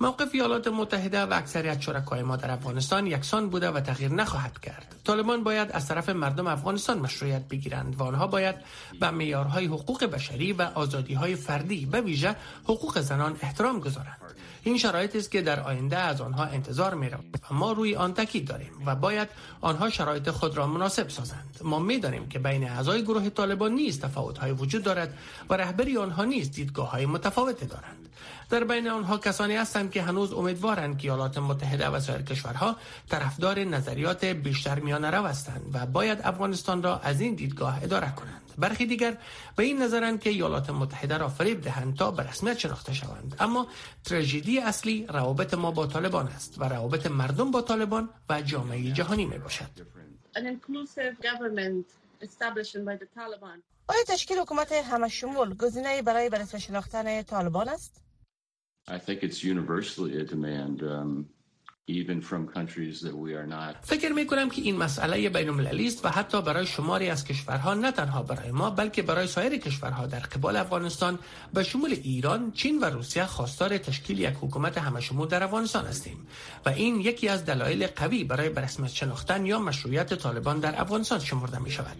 موقف 0.00 0.28
ایالات 0.32 0.68
متحده 0.68 1.22
و 1.22 1.32
اکثریت 1.32 1.80
شرکای 1.80 2.22
ما 2.22 2.36
در 2.36 2.50
افغانستان 2.50 3.06
یکسان 3.06 3.50
بوده 3.50 3.70
و 3.70 3.80
تغییر 3.80 4.12
نخواهد 4.12 4.60
کرد. 4.60 4.94
طالبان 5.04 5.44
باید 5.44 5.72
از 5.72 5.88
طرف 5.88 6.08
مردم 6.08 6.46
افغانستان 6.46 6.98
مشروعیت 6.98 7.48
بگیرند 7.48 8.00
و 8.00 8.02
آنها 8.02 8.26
باید 8.26 8.54
به 9.00 9.10
معیارهای 9.10 9.66
حقوق 9.66 10.04
بشری 10.04 10.52
و 10.52 10.62
آزادیهای 10.62 11.36
فردی 11.36 11.86
به 11.86 12.00
ویژه 12.00 12.36
حقوق 12.64 13.00
زنان 13.00 13.36
احترام 13.42 13.80
گذارند. 13.80 14.18
این 14.64 14.78
شرایطی 14.78 15.18
است 15.18 15.30
که 15.30 15.42
در 15.42 15.60
آینده 15.60 15.96
از 15.96 16.20
آنها 16.20 16.44
انتظار 16.44 16.94
می 16.94 17.08
و 17.08 17.16
ما 17.50 17.72
روی 17.72 17.96
آن 17.96 18.14
تاکید 18.14 18.48
داریم 18.48 18.72
و 18.86 18.94
باید 18.94 19.28
آنها 19.60 19.90
شرایط 19.90 20.30
خود 20.30 20.56
را 20.56 20.66
مناسب 20.66 21.08
سازند 21.08 21.58
ما 21.62 21.78
می 21.78 21.98
دانیم 21.98 22.28
که 22.28 22.38
بین 22.38 22.68
اعضای 22.68 23.02
گروه 23.02 23.28
طالبان 23.28 23.72
نیز 23.72 24.00
تفاوت 24.00 24.38
های 24.38 24.52
وجود 24.52 24.82
دارد 24.82 25.18
و 25.50 25.54
رهبری 25.54 25.96
آنها 25.96 26.24
نیز 26.24 26.50
دیدگاه 26.50 26.90
های 26.90 27.06
متفاوت 27.06 27.64
دارند 27.64 28.08
در 28.52 28.64
بین 28.64 28.88
آنها 28.88 29.18
کسانی 29.18 29.56
هستند 29.56 29.90
که 29.90 30.02
هنوز 30.02 30.32
امیدوارند 30.32 30.98
که 30.98 31.04
ایالات 31.08 31.38
متحده 31.38 31.88
و 31.88 32.00
سایر 32.00 32.22
کشورها 32.22 32.76
طرفدار 33.08 33.58
نظریات 33.58 34.24
بیشتر 34.24 34.78
میانه 34.78 35.10
رو 35.10 35.26
هستند 35.26 35.70
و 35.72 35.86
باید 35.86 36.18
افغانستان 36.24 36.82
را 36.82 36.98
از 36.98 37.20
این 37.20 37.34
دیدگاه 37.34 37.82
اداره 37.82 38.12
کنند. 38.16 38.50
برخی 38.58 38.86
دیگر 38.86 39.16
به 39.56 39.64
این 39.64 39.82
نظرند 39.82 40.20
که 40.20 40.30
ایالات 40.30 40.70
متحده 40.70 41.18
را 41.18 41.28
فریب 41.28 41.60
دهند 41.60 41.96
تا 41.96 42.10
به 42.10 42.22
رسمیت 42.22 42.58
شناخته 42.58 42.94
شوند. 42.94 43.36
اما 43.40 43.66
تراژدی 44.04 44.58
اصلی 44.58 45.06
روابط 45.06 45.54
ما 45.54 45.70
با 45.70 45.86
طالبان 45.86 46.28
است 46.28 46.54
و 46.58 46.64
روابط 46.64 47.06
مردم 47.06 47.50
با 47.50 47.62
طالبان 47.62 48.08
و 48.28 48.42
جامعه 48.42 48.92
جهانی 48.92 49.24
می 49.26 49.38
باشد 49.38 49.70
آیا 53.88 54.04
تشکیل 54.08 54.38
حکومت 54.38 54.72
همه 54.72 55.08
شمول 55.08 55.54
گزینه 55.54 56.02
برای 56.02 56.28
به 56.28 56.58
شناختن 56.58 57.22
طالبان 57.22 57.68
است؟ 57.68 58.02
I 58.88 58.98
think 58.98 59.22
it's 59.22 59.44
universally 59.44 60.18
a 60.18 60.24
demand. 60.24 60.82
Um, 60.82 61.28
فکر 63.82 64.12
می 64.12 64.26
کنم 64.26 64.50
که 64.50 64.62
این 64.62 64.76
مسئله 64.76 65.28
بین 65.28 65.48
المللی 65.48 65.86
است 65.86 66.04
و 66.04 66.08
حتی 66.08 66.42
برای 66.42 66.66
شماری 66.66 67.10
از 67.10 67.24
کشورها 67.24 67.74
نه 67.74 67.92
تنها 67.92 68.22
برای 68.22 68.50
ما 68.50 68.70
بلکه 68.70 69.02
برای 69.02 69.26
سایر 69.26 69.56
کشورها 69.56 70.06
در 70.06 70.18
قبال 70.18 70.56
افغانستان 70.56 71.18
به 71.54 71.62
شمول 71.62 71.90
ایران، 71.90 72.52
چین 72.52 72.80
و 72.80 72.84
روسیه 72.84 73.24
خواستار 73.24 73.78
تشکیل 73.78 74.18
یک 74.18 74.34
حکومت 74.40 74.78
همشمول 74.78 75.28
در 75.28 75.42
افغانستان 75.42 75.86
هستیم 75.86 76.26
و 76.66 76.68
این 76.68 77.00
یکی 77.00 77.28
از 77.28 77.44
دلایل 77.44 77.86
قوی 77.86 78.24
برای 78.24 78.48
برسمیت 78.48 78.90
شناختن 78.90 79.46
یا 79.46 79.58
مشروعیت 79.58 80.14
طالبان 80.14 80.60
در 80.60 80.80
افغانستان 80.80 81.18
شمرده 81.18 81.58
می 81.58 81.70
شود. 81.70 81.96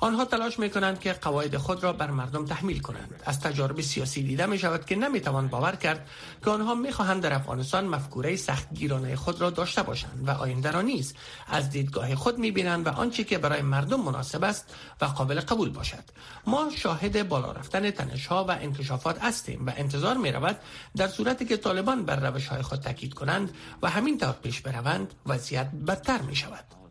آنها 0.00 0.24
تلاش 0.24 0.58
می 0.58 0.70
کنند 0.70 1.00
که 1.00 1.12
قواعد 1.12 1.56
خود 1.56 1.82
را 1.82 1.92
بر 1.92 2.10
مردم 2.10 2.44
تحمیل 2.44 2.80
کنند. 2.80 3.22
از 3.24 3.40
تجارب 3.40 3.80
سیاسی 3.80 4.22
دیده 4.22 4.46
می 4.46 4.58
شود 4.58 4.84
که 4.84 4.96
نمی 4.96 5.20
توان 5.20 5.48
باور 5.48 5.76
کرد 5.76 6.08
که 6.44 6.50
آنها 6.50 6.74
می 6.74 6.92
خواهند 6.92 7.22
در 7.22 7.32
افغانستان 7.34 7.86
مفکوره 7.86 8.36
سختگیرانه 8.36 9.16
خود 9.22 9.40
را 9.40 9.50
داشته 9.50 9.82
باشند 9.82 10.28
و 10.28 10.30
آینده 10.30 10.70
را 10.70 10.82
نیز 10.82 11.14
از 11.46 11.70
دیدگاه 11.70 12.14
خود 12.14 12.38
می‌بینند 12.38 12.86
و 12.86 12.90
آنچه 12.90 13.24
که 13.24 13.38
برای 13.38 13.62
مردم 13.62 14.00
مناسب 14.00 14.44
است 14.44 14.74
و 15.00 15.04
قابل 15.04 15.40
قبول 15.40 15.70
باشد. 15.70 16.04
ما 16.46 16.70
شاهد 16.76 17.28
بالا 17.28 17.52
رفتن 17.52 17.90
تنش 17.90 18.26
ها 18.26 18.44
و 18.44 18.50
انکشافات 18.50 19.24
هستیم 19.24 19.66
و 19.66 19.72
انتظار 19.76 20.16
می 20.16 20.32
رود 20.32 20.56
در 20.96 21.08
صورتی 21.08 21.44
که 21.44 21.56
طالبان 21.56 22.04
بر 22.04 22.30
روش 22.30 22.46
های 22.46 22.62
خود 22.62 22.78
تاکید 22.80 23.14
کنند 23.14 23.54
و 23.82 23.90
همین 23.90 24.18
طور 24.18 24.32
پیش 24.32 24.60
بروند 24.60 25.14
وضعیت 25.26 25.70
بدتر 25.86 26.20
می 26.22 26.36
شود 26.36 26.81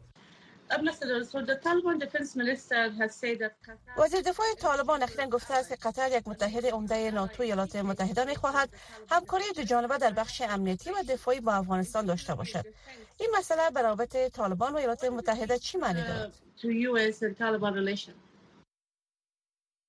وزیر 3.98 4.22
دفاع 4.22 4.46
طالبان 4.60 5.04
اخیرا 5.04 5.28
گفته 5.28 5.54
است 5.54 5.70
که 5.70 5.76
قطر 5.76 6.18
یک 6.18 6.28
متحد 6.28 6.66
عمده 6.66 7.12
ناتو 7.12 7.44
ایالات 7.44 7.76
متحده 7.76 8.26
می 8.26 8.36
خواهد 8.36 8.70
همکاری 9.10 9.44
دو 9.56 9.64
جانبه 9.64 9.98
در 9.98 10.12
بخش 10.12 10.42
امنیتی 10.42 10.90
و 10.90 11.04
دفاعی 11.10 11.40
با 11.40 11.54
افغانستان 11.54 12.06
داشته 12.06 12.36
باشد. 12.36 12.66
این 13.20 13.30
مسئله 13.38 13.70
برابط 13.70 14.18
طالبان 14.32 14.74
و 14.74 14.78
ایالات 14.78 15.04
متحده 15.04 15.60
چی 15.60 15.78
معنی 15.78 16.04
دارد؟ 16.04 16.34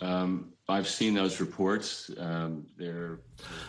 Um, 0.02 0.52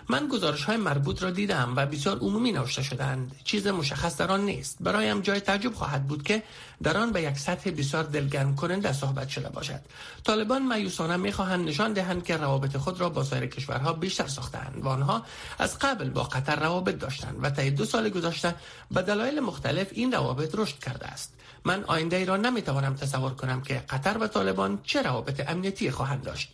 من 0.09 0.27
گزارش 0.27 0.63
های 0.63 0.77
مربوط 0.77 1.23
را 1.23 1.31
دیدم 1.31 1.73
و 1.75 1.85
بسیار 1.85 2.17
عمومی 2.17 2.51
نوشته 2.51 2.83
شدند. 2.83 3.35
چیز 3.43 3.67
مشخص 3.67 4.17
در 4.17 4.31
آن 4.31 4.41
نیست. 4.41 4.77
برایم 4.79 5.21
جای 5.21 5.39
تعجب 5.39 5.73
خواهد 5.73 6.07
بود 6.07 6.23
که 6.23 6.43
در 6.83 6.97
آن 6.97 7.11
به 7.11 7.21
یک 7.21 7.37
سطح 7.37 7.71
بسیار 7.71 8.03
دلگرم 8.03 8.55
کننده 8.55 8.93
صحبت 8.93 9.29
شده 9.29 9.49
باشد. 9.49 9.79
طالبان 10.23 10.67
مایوسانه 10.67 11.17
می‌خواهند 11.17 11.67
نشان 11.67 11.93
دهند 11.93 12.23
که 12.23 12.37
روابط 12.37 12.77
خود 12.77 12.99
را 12.99 13.09
با 13.09 13.23
سایر 13.23 13.45
کشورها 13.45 13.93
بیشتر 13.93 14.27
ساختند 14.27 14.81
و 14.83 14.87
آنها 14.87 15.25
از 15.59 15.79
قبل 15.79 16.09
با 16.09 16.23
قطر 16.23 16.55
روابط 16.55 16.95
داشتند 16.95 17.39
و 17.41 17.49
طی 17.49 17.71
دو 17.71 17.85
سال 17.85 18.09
گذشته 18.09 18.55
به 18.91 19.01
دلایل 19.01 19.39
مختلف 19.39 19.87
این 19.91 20.11
روابط 20.11 20.55
رشد 20.55 20.79
کرده 20.79 21.07
است. 21.07 21.33
من 21.65 21.83
آینده 21.83 22.15
ای 22.15 22.25
را 22.25 22.37
نمی‌توانم 22.37 22.95
تصور 22.95 23.33
کنم 23.33 23.61
که 23.61 23.83
قطر 23.89 24.17
و 24.17 24.27
طالبان 24.27 24.79
چه 24.83 25.01
روابط 25.01 25.49
امنیتی 25.49 25.91
خواهند 25.91 26.23
داشت. 26.23 26.53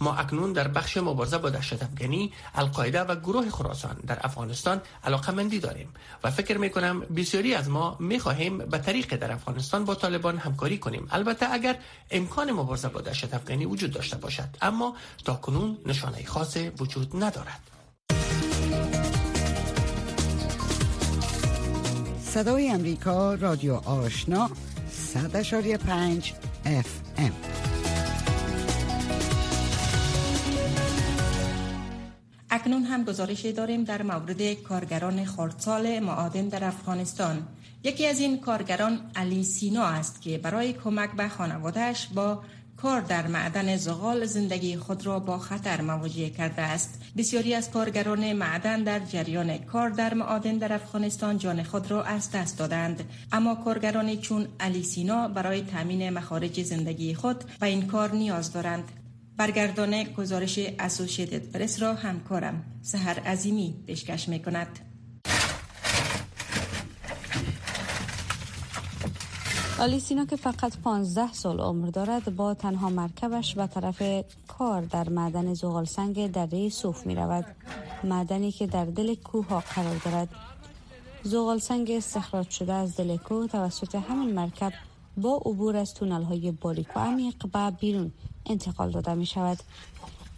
ما 0.00 0.14
اکنون 0.14 0.52
در 0.52 0.68
بخش 0.68 0.96
مبارزه 0.96 1.38
با 1.38 1.50
دهشت 1.50 1.82
افغانی 1.82 2.32
القاعده 2.54 3.00
و 3.00 3.14
گروه 3.14 3.50
خراسان 3.50 3.96
در 4.06 4.18
افغانستان 4.22 4.80
علاقه 5.04 5.32
مندی 5.32 5.58
داریم 5.58 5.88
و 6.24 6.30
فکر 6.30 6.58
می 6.58 6.70
کنم 6.70 7.00
بسیاری 7.00 7.54
از 7.54 7.68
ما 7.68 7.96
می 8.00 8.18
خواهیم 8.18 8.58
به 8.58 8.78
طریق 8.78 9.16
در 9.16 9.32
افغانستان 9.32 9.84
با 9.84 9.94
طالبان 9.94 10.38
همکاری 10.38 10.78
کنیم. 10.78 11.06
البته 11.10 11.52
اگر 11.52 11.76
امکان 12.10 12.52
مبارزه 12.52 12.88
با 12.88 13.00
دهشت 13.00 13.34
افغانی 13.34 13.66
وجود 13.66 13.90
داشته 13.90 14.16
باشد 14.16 14.48
اما 14.62 14.96
تا 15.24 15.34
کنون 15.34 15.78
نشانه 15.86 16.24
خاص 16.24 16.56
وجود 16.78 17.24
ندارد. 17.24 17.60
صدای 22.34 22.70
امریکا 22.70 23.34
رادیو 23.34 23.74
آشنا 23.74 24.50
100.5 25.14 26.32
FM 26.64 27.73
اکنون 32.64 32.84
هم 32.84 33.04
گزارشی 33.04 33.52
داریم 33.52 33.84
در 33.84 34.02
مورد 34.02 34.54
کارگران 34.54 35.24
خردسال 35.24 35.98
معادن 35.98 36.48
در 36.48 36.64
افغانستان. 36.64 37.42
یکی 37.82 38.06
از 38.06 38.20
این 38.20 38.40
کارگران 38.40 39.00
علی 39.16 39.44
سینا 39.44 39.84
است 39.84 40.22
که 40.22 40.38
برای 40.38 40.72
کمک 40.72 41.12
به 41.12 41.28
خانوادهش 41.28 42.08
با 42.14 42.42
کار 42.76 43.00
در 43.00 43.26
معدن 43.26 43.76
زغال 43.76 44.24
زندگی 44.24 44.76
خود 44.76 45.06
را 45.06 45.18
با 45.18 45.38
خطر 45.38 45.80
مواجه 45.80 46.30
کرده 46.30 46.62
است. 46.62 47.02
بسیاری 47.16 47.54
از 47.54 47.70
کارگران 47.70 48.32
معدن 48.32 48.82
در 48.82 48.98
جریان 48.98 49.58
کار 49.58 49.90
در 49.90 50.14
معادن 50.14 50.58
در 50.58 50.72
افغانستان 50.72 51.38
جان 51.38 51.62
خود 51.62 51.90
را 51.90 52.02
از 52.02 52.30
دست 52.30 52.58
دادند. 52.58 53.04
اما 53.32 53.54
کارگرانی 53.54 54.16
چون 54.16 54.46
علی 54.60 54.82
سینا 54.82 55.28
برای 55.28 55.62
تامین 55.62 56.10
مخارج 56.10 56.62
زندگی 56.62 57.14
خود 57.14 57.44
به 57.60 57.66
این 57.66 57.86
کار 57.86 58.12
نیاز 58.12 58.52
دارند. 58.52 59.03
برگردان 59.36 60.02
گزارش 60.02 60.58
اسوسییتد 60.78 61.52
پرس 61.52 61.82
را 61.82 61.94
همکارم 61.94 62.64
سهر 62.82 63.20
عظیمی 63.20 63.74
پیشکش 63.86 64.28
می 64.28 64.42
کند 64.42 64.78
آلیسینا 69.78 70.24
که 70.24 70.36
فقط 70.36 70.78
15 70.78 71.32
سال 71.32 71.60
عمر 71.60 71.86
دارد 71.86 72.36
با 72.36 72.54
تنها 72.54 72.90
مرکبش 72.90 73.54
و 73.56 73.66
طرف 73.66 74.02
کار 74.48 74.82
در 74.82 75.08
معدن 75.08 75.54
زغال 75.54 75.84
سنگ 75.84 76.30
دره 76.30 76.68
صوف 76.68 77.06
می 77.06 77.14
رود 77.14 77.44
معدنی 78.04 78.52
که 78.52 78.66
در 78.66 78.84
دل 78.84 79.14
کوه 79.14 79.48
ها 79.48 79.62
قرار 79.74 79.96
دارد. 80.04 80.28
زغال 81.22 81.58
سنگ 81.58 81.90
استخراج 81.90 82.50
شده 82.50 82.72
از 82.72 82.96
دل 82.96 83.16
کوه 83.16 83.46
توسط 83.46 83.94
همین 83.94 84.34
مرکب 84.34 84.72
با 85.16 85.36
عبور 85.36 85.76
از 85.76 85.94
تونل 85.94 86.22
های 86.22 86.50
باریک 86.52 86.96
و 86.96 87.00
عمیق 87.00 87.46
به 87.52 87.70
بیرون 87.70 88.12
انتقال 88.46 88.90
داده 88.90 89.14
می 89.14 89.26
شود 89.26 89.58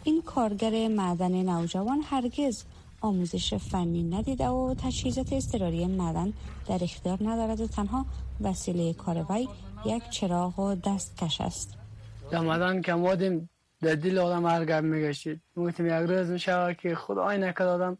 این 0.03 0.21
کارگر 0.21 0.87
معدن 0.87 1.31
نوجوان 1.31 2.01
هرگز 2.09 2.63
آموزش 3.01 3.53
فنی 3.53 4.03
ندیده 4.03 4.47
و 4.47 4.75
تجهیزات 4.77 5.33
اضطراری 5.33 5.85
معدن 5.85 6.33
در 6.67 6.79
اختیار 6.83 7.17
ندارد 7.21 7.61
و 7.61 7.67
تنها 7.67 8.05
وسیله 8.41 8.93
کار 8.93 9.25
وی 9.29 9.47
یک 9.85 10.09
چراغ 10.09 10.59
و 10.59 10.75
دستکش 10.75 11.41
است. 11.41 11.73
در 12.31 12.39
معدن 12.39 12.81
که 12.81 12.93
مادیم 12.93 13.49
در 13.81 13.95
دل 13.95 14.17
آدم 14.17 14.45
هر 14.45 14.65
گپ 14.65 14.83
میگشید 14.83 15.41
می‌گفتیم 15.55 15.85
یک 15.85 16.09
روز 16.09 16.29
میشه 16.29 16.77
که 16.81 16.95
خدا 16.95 17.31
نکد 17.31 17.61
آدم 17.61 17.97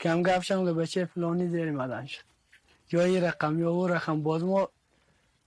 کم 0.00 0.22
گپ 0.22 0.42
شم 0.42 0.64
که 0.64 0.72
بچه 0.72 1.04
فلانی 1.04 1.48
زیر 1.48 1.70
معدن 1.70 2.06
شد. 2.06 2.22
یا 2.92 3.02
این 3.04 3.24
رقم 3.24 3.58
یا 3.58 3.70
او 3.70 3.86
رقم 3.86 4.22
باز 4.22 4.44
ما 4.44 4.68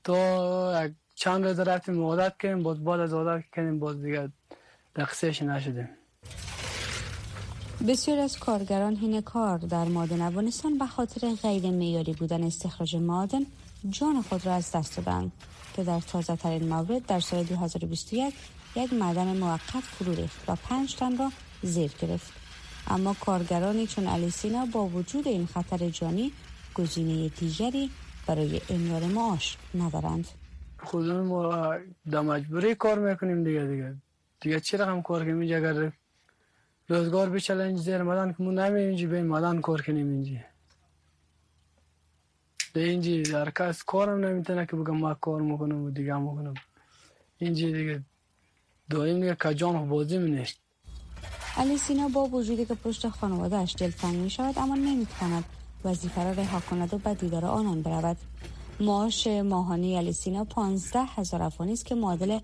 تا 0.04 0.90
چند 1.16 1.46
روز 1.46 1.60
رفتیم 1.60 2.04
عادت 2.04 2.36
کنیم 2.42 2.64
باز 2.64 2.84
بعد 2.84 3.00
از 3.00 3.14
عادت 3.14 3.44
کنیم 3.56 3.80
باز 3.80 4.02
دیگه 4.02 4.30
دقیقش 4.96 5.42
نشدیم. 5.42 5.90
بسیار 7.88 8.20
از 8.20 8.40
کارگران 8.40 8.96
هین 8.96 9.22
کار 9.22 9.58
در 9.58 9.86
مادن 9.86 10.22
افغانستان 10.22 10.78
به 10.78 10.86
خاطر 10.86 11.36
غیر 11.36 11.70
میاری 11.70 12.14
بودن 12.14 12.44
استخراج 12.44 12.96
مادن 12.96 13.46
جان 13.90 14.22
خود 14.22 14.46
را 14.46 14.54
از 14.54 14.72
دست 14.72 14.98
دادند. 14.98 15.32
که 15.76 15.84
در 15.84 16.00
تازه 16.00 16.36
ترین 16.36 16.70
مورد 16.70 17.06
در 17.06 17.20
سال 17.20 17.44
2021 17.44 18.34
یک 18.76 18.94
معدن 18.94 19.38
موقت 19.38 19.84
فرو 19.84 20.14
ریخت 20.14 20.50
و 20.50 20.56
پنج 20.56 20.96
تن 20.96 21.18
را 21.18 21.32
زیر 21.62 21.92
گرفت. 22.02 22.34
اما 22.88 23.14
کارگرانی 23.14 23.88
چون 23.88 24.08
الیسینا 24.08 24.66
با 24.66 24.86
وجود 24.86 25.28
این 25.28 25.46
خطر 25.46 25.90
جانی 25.90 26.32
گزینه 26.76 27.30
دیگری 27.30 27.90
برای 28.28 28.62
امرار 28.70 29.04
معاش 29.04 29.58
ندارند. 29.76 30.28
خودمون 30.84 31.28
ما 31.28 31.76
در 32.12 32.22
مجبوری 32.22 32.76
کار 32.76 33.00
می‌کنیم 33.00 33.44
دیگه 33.44 33.66
دیگه. 33.66 33.96
دیگه 34.42 34.60
چی 34.60 34.78
رقم 34.78 35.02
کار 35.02 35.24
کنیم؟ 35.24 35.40
اینجا 35.40 35.58
اگر 35.58 35.92
روزگار 36.88 37.30
بچله 37.30 37.64
اینجا 37.64 37.82
زیر 37.82 38.04
مدن 38.04 38.34
که 38.34 38.44
ما 38.44 38.52
نمی 38.52 38.80
اینجا 38.80 39.08
به 39.08 39.24
مدن 39.24 39.62
کار 39.62 39.82
کنیم 39.82 40.10
اینجا. 40.10 40.40
ده 42.74 42.82
اینجا 42.82 43.40
هر 43.40 43.50
کس 43.50 43.84
کارم 43.84 44.26
نمی‌تونه 44.26 44.66
که 44.66 44.76
بگم 44.76 44.98
ما 44.98 45.14
کار 45.14 45.42
می‌کنم 45.42 45.84
و 45.84 45.90
دیگه 45.90 46.18
می‌کنم. 46.18 46.54
اینجا 47.38 47.68
دیگه 47.68 48.02
دائم 48.90 49.20
دیگه 49.20 49.36
کجان 49.36 49.90
بازی 49.90 50.18
منشت 50.18 50.60
علی 51.58 51.78
سینا 51.78 52.08
با 52.08 52.26
وجودی 52.26 52.66
که 52.66 52.76
پشت 52.76 53.10
خانوادهش 53.10 53.76
دلتنگ 53.80 54.16
می 54.16 54.30
شود 54.30 54.58
اما 54.58 54.76
نمی 54.76 55.08
تواند 55.20 55.44
وظیفه 55.86 56.24
را 56.24 56.32
رها 56.32 56.60
کند 56.60 56.94
و 56.94 56.98
به 56.98 57.14
دیدار 57.14 57.46
آنان 57.46 57.82
برود. 57.82 58.18
معاش 58.80 59.28
ماهانه 59.28 59.98
علی 59.98 60.14
سینا 60.14 60.44
15 60.44 61.00
هزار 61.00 61.44
افغانی 61.44 61.74
است 61.74 61.86
که 61.86 61.96
معادل 61.96 62.40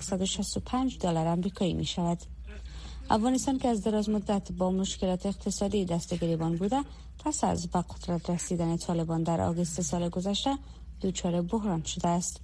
165 0.00 0.98
دلار 0.98 1.26
آمریکایی 1.26 1.74
می 1.74 1.84
شود 1.84 2.18
افغانستان 3.10 3.58
که 3.58 3.68
از 3.68 3.82
دراز 3.82 4.10
مدت 4.10 4.52
با 4.52 4.70
مشکلات 4.70 5.26
اقتصادی 5.26 5.84
دست 5.84 6.14
گریبان 6.14 6.56
بوده 6.56 6.84
پس 7.24 7.44
از 7.44 7.66
به 7.66 7.84
قدرت 7.90 8.30
رسیدن 8.30 8.76
طالبان 8.76 9.22
در 9.22 9.40
آگست 9.40 9.80
سال 9.80 10.08
گذشته 10.08 10.58
دچار 11.02 11.42
بحران 11.42 11.82
شده 11.82 12.08
است. 12.08 12.40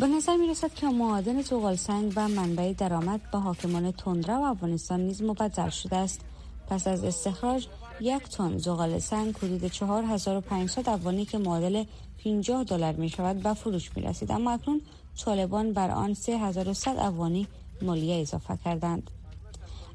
به 0.00 0.06
نظر 0.06 0.36
می 0.36 0.48
رسد 0.48 0.74
که 0.74 0.86
معادن 0.86 1.42
زغال 1.42 1.76
سنگ 1.76 2.12
و 2.16 2.28
منبع 2.28 2.72
درآمد 2.72 3.20
به 3.32 3.38
حاکمان 3.38 3.92
تندرا 3.92 4.40
و 4.40 4.44
افغانستان 4.44 5.00
نیز 5.00 5.22
مبدل 5.22 5.68
شده 5.68 5.96
است. 5.96 6.20
پس 6.68 6.86
از 6.86 7.04
استخراج 7.04 7.66
یک 8.00 8.22
تن 8.22 8.58
زغال 8.58 8.98
سنگ 8.98 9.36
حدود 9.36 9.66
4500 9.66 10.88
افغانی 10.88 11.24
که 11.24 11.38
معادل 11.38 11.84
50 12.24 12.64
دلار 12.64 12.92
می 12.92 13.08
شود 13.08 13.42
به 13.42 13.54
فروش 13.54 13.96
می 13.96 14.02
رسید 14.02 14.32
اما 14.32 14.52
اکنون 14.52 14.80
طالبان 15.24 15.72
بر 15.72 15.90
آن 15.90 16.14
3100 16.14 16.96
افغانی 16.98 17.46
مالیه 17.82 18.20
اضافه 18.20 18.58
کردند. 18.64 19.10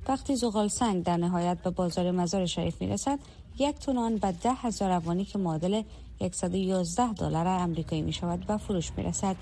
وقتی 0.08 0.36
زغال 0.36 0.68
سنگ 0.68 1.04
در 1.04 1.18
نهایت 1.18 1.58
به 1.64 1.70
بازار 1.70 2.12
مزار 2.12 2.46
شریف 2.46 2.82
می 2.82 2.88
رسد 2.88 3.20
یک 3.60 3.76
تن 3.76 3.98
آن 3.98 4.16
به 4.18 4.32
ده 4.32 4.54
هزار 4.54 4.92
افغانی 4.92 5.26
که 5.26 5.38
معادل 5.38 5.82
111 6.32 7.14
دلار 7.14 7.48
امریکایی 7.48 8.02
می 8.02 8.14
شود 8.14 8.48
به 8.48 8.58
فروش 8.58 8.92
می 8.98 9.04
رسد 9.04 9.36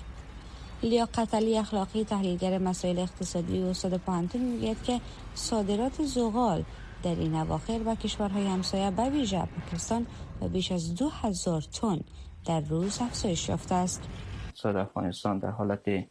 لیاقت 0.82 1.34
علی 1.34 1.58
اخلاقی 1.58 2.04
تحلیلگر 2.04 2.58
مسائل 2.58 2.98
اقتصادی 2.98 3.62
و 3.62 3.66
استاد 3.66 3.96
پانتون 3.96 4.40
می‌گوید 4.40 4.82
که 4.82 5.00
صادرات 5.34 6.04
زغال 6.04 6.64
در 7.02 7.14
این 7.14 7.34
اواخر 7.34 7.80
و 7.86 7.94
کشورهای 7.94 8.46
همسایه 8.46 8.90
به 8.90 9.10
ویژه 9.10 9.42
پاکستان 9.46 10.06
به 10.40 10.48
بیش 10.48 10.72
از 10.72 10.94
دو 10.94 11.08
هزار 11.08 11.62
تن 11.62 12.00
در 12.46 12.60
روز 12.60 13.00
افزایش 13.02 13.48
یافته 13.48 13.74
است. 13.74 14.08
اقتصاد 14.46 14.76
افغانستان 14.76 15.38
در 15.38 15.50
حالت 15.50 16.04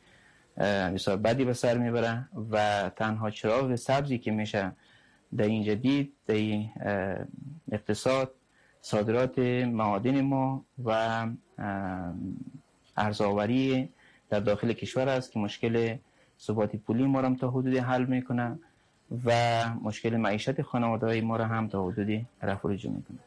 بسیار 0.58 1.18
بدی 1.18 1.46
به 1.46 1.54
سر 1.54 1.78
می‌بره 1.78 2.28
و 2.52 2.90
تنها 2.96 3.30
چراغ 3.30 3.76
سبزی 3.76 4.18
که 4.18 4.32
میشه 4.32 4.72
در 5.38 5.46
این 5.46 5.64
جدید 5.64 6.14
در 6.28 6.36
این 6.36 6.70
اقتصاد 7.72 8.32
صادرات 8.82 9.40
معادن 9.40 10.22
ما 10.22 10.66
و 10.86 11.28
ارزاوری 12.98 13.90
در 14.30 14.40
داخل 14.40 14.74
کشور 14.74 15.10
است 15.10 15.32
که 15.32 15.40
مشکل 15.40 15.96
ثبات 16.40 16.76
پولی 16.76 17.06
ما 17.06 17.20
را 17.20 17.36
تا 17.36 17.50
حدودی 17.50 17.78
حل 17.78 18.06
می‌کنه 18.06 18.60
و 19.26 19.64
مشکل 19.84 20.18
معیشت 20.18 20.62
خانواده 20.62 21.06
های 21.06 21.22
ما 21.22 21.38
را 21.38 21.46
هم 21.46 21.68
تا 21.68 21.88
حدودی 21.88 22.26
رفع 22.42 22.68
می‌کنه. 22.70 23.20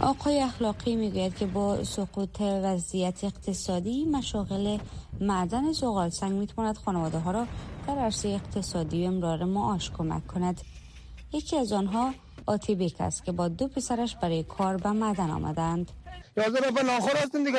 آقای 0.00 0.40
اخلاقی 0.40 0.96
می‌گوید 0.96 1.36
که 1.36 1.46
با 1.46 1.84
سقوط 1.84 2.40
وضعیت 2.40 3.24
اقتصادی 3.24 4.04
مشاغل 4.04 4.78
معدن 5.20 5.72
زغال 5.72 6.10
سنگ 6.10 6.32
می‌تواند 6.32 6.76
خانواده 6.76 7.18
ها 7.18 7.30
را 7.30 7.46
در 7.86 7.98
عرصه 7.98 8.28
اقتصادی 8.28 9.04
و 9.04 9.06
امرار 9.06 9.44
معاش 9.44 9.90
کمک 9.90 10.26
کند. 10.26 10.60
یکی 11.32 11.56
از 11.56 11.72
آنها 11.72 12.14
آتیبیک 12.46 13.00
است 13.00 13.24
که 13.24 13.32
با 13.32 13.48
دو 13.48 13.68
پسرش 13.68 14.16
برای 14.16 14.42
کار 14.42 14.76
به 14.76 14.92
معدن 14.92 15.30
آمدند. 15.30 15.90
یازده 16.36 16.68
نفر 16.68 16.82
ناخور 16.82 17.16
هستیم 17.16 17.44
دیگه 17.44 17.58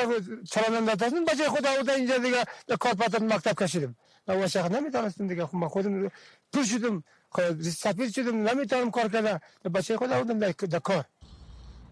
چراننده 0.50 1.06
هستیم 1.06 1.24
بچه 1.24 1.48
خود 1.48 1.66
آورده 1.66 1.92
اینجا 1.92 2.18
دیگه 2.18 2.44
کار 2.80 2.94
پاتر 2.94 3.22
مکتب 3.22 3.64
کشیدیم 3.64 3.96
و 4.28 4.32
واشق 4.32 4.72
نمی‌تونستیم 4.72 5.28
دیگه 5.28 5.46
خب 5.46 5.54
من 5.54 5.68
خودم 5.68 6.08
پر 6.52 6.64
شدم 6.64 7.04
سفید 7.62 8.12
شدم 8.12 8.48
نمی‌تونم 8.48 8.90
کار 8.90 9.08
کردم. 9.08 9.40
بچه 9.74 9.96
خود 9.96 10.12
آوردم 10.12 10.38
در 10.38 10.52
کار. 10.78 11.04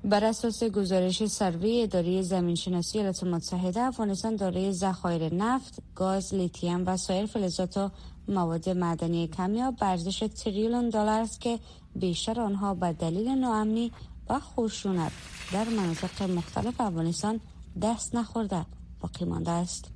بر 0.05 0.25
اساس 0.25 0.65
گزارش 0.65 1.27
سروی 1.27 1.83
اداره 1.83 2.23
زمینشناسی 2.23 2.99
ایالات 2.99 3.25
متحده 3.25 3.81
افغانستان 3.81 4.37
دارای 4.37 4.73
ذخایر 4.73 5.35
نفت، 5.35 5.79
گاز، 5.95 6.35
لیتیم 6.35 6.87
و 6.87 6.97
سایر 6.97 7.27
فلزات 7.27 7.77
و 7.77 7.91
مواد 8.29 8.69
معدنی 8.69 9.29
کمیاب 9.29 9.77
به 9.77 9.87
ارزش 9.87 10.19
تریلیون 10.19 10.89
دلار 10.89 11.21
است 11.21 11.41
که 11.41 11.59
بیشتر 11.97 12.41
آنها 12.41 12.75
به 12.75 12.93
دلیل 12.93 13.29
ناامنی 13.29 13.93
و 14.31 14.41
خشونت 14.41 15.13
در 15.53 15.65
مناطق 15.65 16.23
مختلف 16.23 16.81
افغانستان 16.81 17.41
دست 17.83 18.15
نخورده 18.15 18.67
باقی 19.01 19.25
مانده 19.25 19.51
است. 19.51 19.91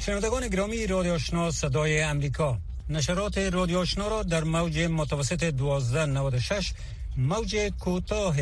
شنوندگان 0.00 0.48
گرامی 0.48 0.86
رادیو 0.86 1.12
آشنا 1.12 1.50
صدای 1.50 2.00
امریکا 2.00 2.58
نشرات 2.88 3.38
رادیو 3.38 3.78
آشنا 3.78 4.08
را 4.08 4.22
در 4.22 4.44
موج 4.44 4.78
متوسط 4.78 5.42
1296 5.42 6.72
موج 7.16 7.72
کوتاه 7.80 8.36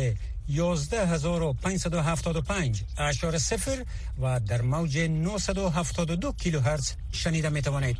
11575 0.47 2.83
اشار 2.97 3.37
سفر 3.37 3.85
و 4.21 4.39
در 4.39 4.61
موج 4.61 4.97
972 4.97 6.31
کیلوهرتز 6.31 6.91
شنیده 7.11 7.49
می 7.49 7.61
توانید. 7.61 7.97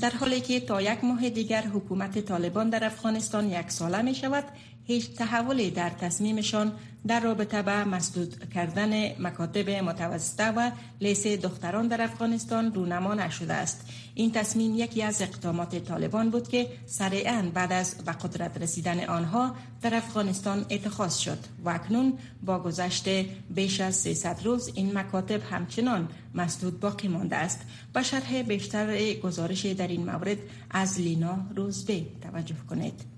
در 0.00 0.10
حالی 0.10 0.40
که 0.40 0.60
تا 0.60 0.82
یک 0.82 1.04
ماه 1.04 1.30
دیگر 1.30 1.62
حکومت 1.62 2.18
طالبان 2.18 2.70
در 2.70 2.84
افغانستان 2.84 3.50
یک 3.50 3.70
ساله 3.70 4.02
می 4.02 4.14
شود 4.14 4.44
هیچ 4.86 5.10
تحولی 5.10 5.70
در 5.70 5.90
تصمیمشان 5.90 6.72
در 7.06 7.20
رابطه 7.20 7.62
به 7.62 7.84
مسدود 7.84 8.48
کردن 8.54 9.22
مکاتب 9.22 9.70
متوسطه 9.70 10.50
و 10.50 10.70
لیس 11.00 11.26
دختران 11.26 11.88
در 11.88 12.02
افغانستان 12.02 12.74
رونما 12.74 13.14
نشده 13.14 13.54
است. 13.54 13.86
این 14.14 14.32
تصمیم 14.32 14.74
یکی 14.74 15.02
از 15.02 15.22
اقدامات 15.22 15.76
طالبان 15.76 16.30
بود 16.30 16.48
که 16.48 16.68
سریعا 16.86 17.50
بعد 17.54 17.72
از 17.72 17.94
به 18.04 18.12
قدرت 18.12 18.62
رسیدن 18.62 19.04
آنها 19.04 19.54
در 19.82 19.94
افغانستان 19.94 20.66
اتخاذ 20.70 21.16
شد 21.16 21.38
و 21.64 21.68
اکنون 21.68 22.18
با 22.42 22.58
گذشت 22.58 23.08
بیش 23.50 23.80
از 23.80 23.96
300 23.96 24.40
روز 24.44 24.70
این 24.74 24.98
مکاتب 24.98 25.42
همچنان 25.50 26.08
مسدود 26.34 26.80
باقی 26.80 27.08
مانده 27.08 27.36
است. 27.36 27.60
به 27.92 28.02
شرح 28.02 28.42
بیشتر 28.42 29.14
گزارش 29.14 29.66
در 29.66 29.88
این 29.88 30.10
مورد 30.10 30.38
از 30.70 31.00
لینا 31.00 31.38
روزبه 31.56 32.06
توجه 32.22 32.56
کنید. 32.70 33.13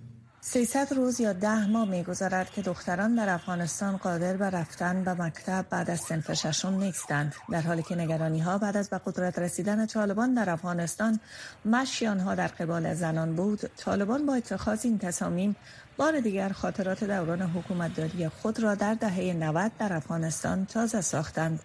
300 0.49 0.95
روز 0.95 1.21
یا 1.21 1.33
ده 1.33 1.67
ماه 1.67 1.89
میگذرد 1.89 2.51
که 2.51 2.63
دختران 2.63 3.15
در 3.15 3.29
افغانستان 3.29 3.97
قادر 3.97 4.37
به 4.37 4.51
رفتن 4.51 5.05
به 5.05 5.15
مکتب 5.15 5.67
بعد 5.71 5.91
از 5.91 6.01
سنف 6.01 6.33
ششم 6.33 6.75
نیستند. 6.75 7.35
در 7.51 7.61
حالی 7.61 7.83
که 7.83 7.95
نگرانی 7.95 8.41
ها 8.41 8.59
بعد 8.59 8.77
از 8.77 8.91
به 8.91 9.01
قدرت 9.07 9.39
رسیدن 9.39 9.87
طالبان 9.87 10.35
در 10.35 10.51
افغانستان 10.51 11.21
مشی 11.65 12.07
آنها 12.07 12.35
در 12.35 12.47
قبال 12.47 12.95
زنان 12.95 13.37
بود. 13.37 13.61
طالبان 13.77 14.27
با 14.27 14.35
اتخاذ 14.35 14.85
این 14.85 14.99
تصامیم 14.99 15.57
بار 15.97 16.21
دیگر 16.21 16.49
خاطرات 16.49 17.05
دوران 17.05 17.43
حکومتداری 17.43 18.29
خود 18.29 18.61
را 18.61 18.75
در 18.75 18.95
دهه 18.95 19.33
90 19.33 19.73
در 19.79 19.93
افغانستان 19.93 20.67
تازه 20.67 21.01
ساختند. 21.01 21.61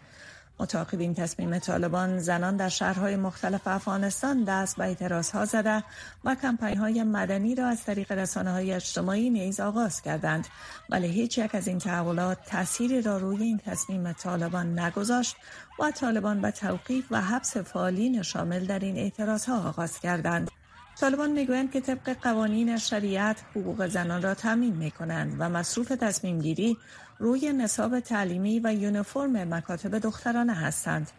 متعاقب 0.62 1.00
این 1.00 1.14
تصمیم 1.14 1.60
طالبان. 1.60 2.20
زنان 2.20 2.58
در 2.58 2.70
شهرهای 2.70 3.16
مختلف 3.16 3.68
افغانستان 3.68 4.44
دست 4.44 4.78
به 4.78 4.84
اعتراض 4.84 5.32
ها 5.32 5.46
زده 5.46 5.84
و 6.24 6.36
کمپین 6.36 6.78
های 6.78 7.04
مدنی 7.04 7.56
را 7.56 7.68
از 7.68 7.84
طریق 7.84 8.12
رسانه 8.12 8.52
های 8.52 8.74
اجتماعی 8.74 9.30
نیز 9.30 9.60
آغاز 9.60 10.02
کردند. 10.02 10.48
ولی 10.90 11.08
هیچ 11.08 11.38
یک 11.38 11.56
از 11.56 11.68
این 11.68 11.78
تحولات 11.78 12.38
تأثیری 12.46 13.02
را 13.02 13.18
روی 13.18 13.44
این 13.44 13.58
تصمیم 13.58 14.12
طالبان 14.12 14.80
نگذاشت 14.80 15.36
و 15.80 15.92
طالبان 15.92 16.42
به 16.42 16.52
توقیف 16.52 17.06
و 17.12 17.22
حبس 17.22 17.58
فعالین 17.58 18.22
شامل 18.22 18.66
در 18.66 18.80
این 18.80 18.98
اعتراض 18.98 19.46
ها 19.46 19.70
آغاز 19.70 20.00
کردند. 20.00 20.52
طالبان 21.00 21.32
می‌گویند 21.32 21.72
که 21.72 21.82
طبق 21.82 22.18
قوانین 22.22 22.78
شریعت 22.78 23.44
حقوق 23.56 23.88
زنان 23.88 24.22
را 24.22 24.34
تامین 24.34 24.76
می 24.76 24.92
کنند 24.92 25.36
و 25.40 25.50
مصروف 25.50 25.88
تصمیم 25.88 26.40
گیری 26.40 26.78
روی 27.22 27.54
نصاب 27.54 28.00
تعلیمی 28.00 28.60
و 28.64 28.74
یونیفرم 28.74 29.54
مکاتب 29.54 30.00
دخترانه 30.00 30.54
هستند. 30.54 31.12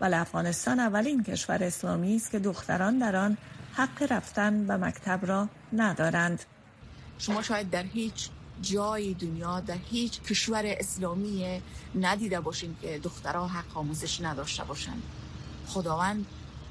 ولی 0.00 0.14
افغانستان 0.14 0.80
اولین 0.80 1.22
کشور 1.22 1.64
اسلامی 1.64 2.16
است 2.16 2.30
که 2.30 2.38
دختران 2.38 2.98
در 2.98 3.16
آن 3.16 3.36
حق 3.72 4.12
رفتن 4.12 4.66
به 4.66 4.76
مکتب 4.76 5.26
را 5.26 5.48
ندارند. 5.72 6.44
شما 7.18 7.42
شاید 7.42 7.70
در 7.70 7.82
هیچ 7.82 8.28
جای 8.62 9.14
دنیا 9.14 9.60
در 9.60 9.76
هیچ 9.90 10.22
کشور 10.22 10.62
اسلامی 10.66 11.62
ندیده 11.94 12.40
باشین 12.40 12.76
که 12.82 12.98
دخترها 12.98 13.46
حق 13.46 13.78
آموزش 13.78 14.20
نداشته 14.20 14.64
باشند. 14.64 15.02
خداوند 15.66 16.26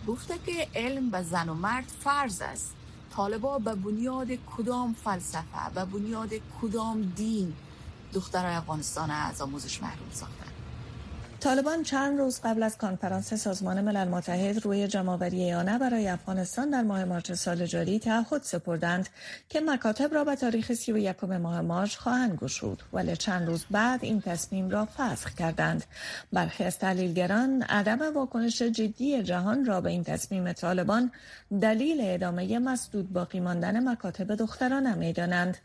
گفته 0.08 0.34
که 0.45 0.67
علم 0.76 1.10
به 1.10 1.23
زن 1.23 1.50
و 1.50 1.54
مرد 1.54 1.91
فرض 2.04 2.41
است. 2.41 2.73
طالبا 3.15 3.60
به 3.60 3.76
بنیاد 3.76 4.28
کدام 4.58 4.93
فلسفه 4.93 5.69
به 5.76 5.86
بنیاد 5.86 6.30
کدام 6.62 7.02
دین 7.15 7.54
دخترای 8.13 8.56
افغانستان 8.56 9.12
از 9.12 9.41
آموزش 9.41 9.82
محروم 9.82 10.10
ساختن. 10.12 10.48
طالبان 11.39 11.84
چند 11.84 12.20
روز 12.20 12.41
قبل 12.43 12.63
از 12.63 12.78
کنفرانس 12.78 13.34
سازمان 13.34 13.82
ملل 13.82 14.08
متحد 14.08 14.65
روی 14.65 14.88
جمعآوری 14.88 15.38
یانه 15.38 15.78
برای 15.78 16.08
افغانستان 16.08 16.70
در 16.70 16.82
ماه 16.82 17.06
مارچ 17.06 17.32
سال 17.32 17.65
جاری 17.65 18.00
تعهد 18.00 18.43
سپردند 18.43 19.10
که 19.50 19.62
مکاتب 19.62 20.13
را 20.13 20.24
به 20.24 20.36
تاریخ 20.36 20.74
31 20.74 21.24
ماه 21.24 21.62
مارچ 21.62 21.96
خواهند 21.96 22.38
گشود 22.38 22.84
ولی 22.93 23.17
چند 23.17 23.48
روز 23.48 23.65
بعد 23.72 24.00
این 24.04 24.22
تصمیم 24.22 24.70
را 24.70 24.88
فسخ 24.98 25.34
کردند. 25.34 25.84
برخی 26.34 26.63
از 26.63 26.80
تحلیلگران 26.80 27.62
عدم 27.62 28.13
واکنش 28.15 28.62
جدی 28.62 29.24
جهان 29.24 29.65
را 29.65 29.82
به 29.82 29.89
این 29.89 30.04
تصمیم 30.04 30.54
طالبان 30.54 31.12
دلیل 31.62 31.98
ادامه 32.02 32.60
مسدود 32.60 33.13
باقی 33.13 33.39
ماندن 33.39 33.89
مکاتب 33.89 34.36
دختران 34.36 34.98
می‌دانند. 34.98 35.58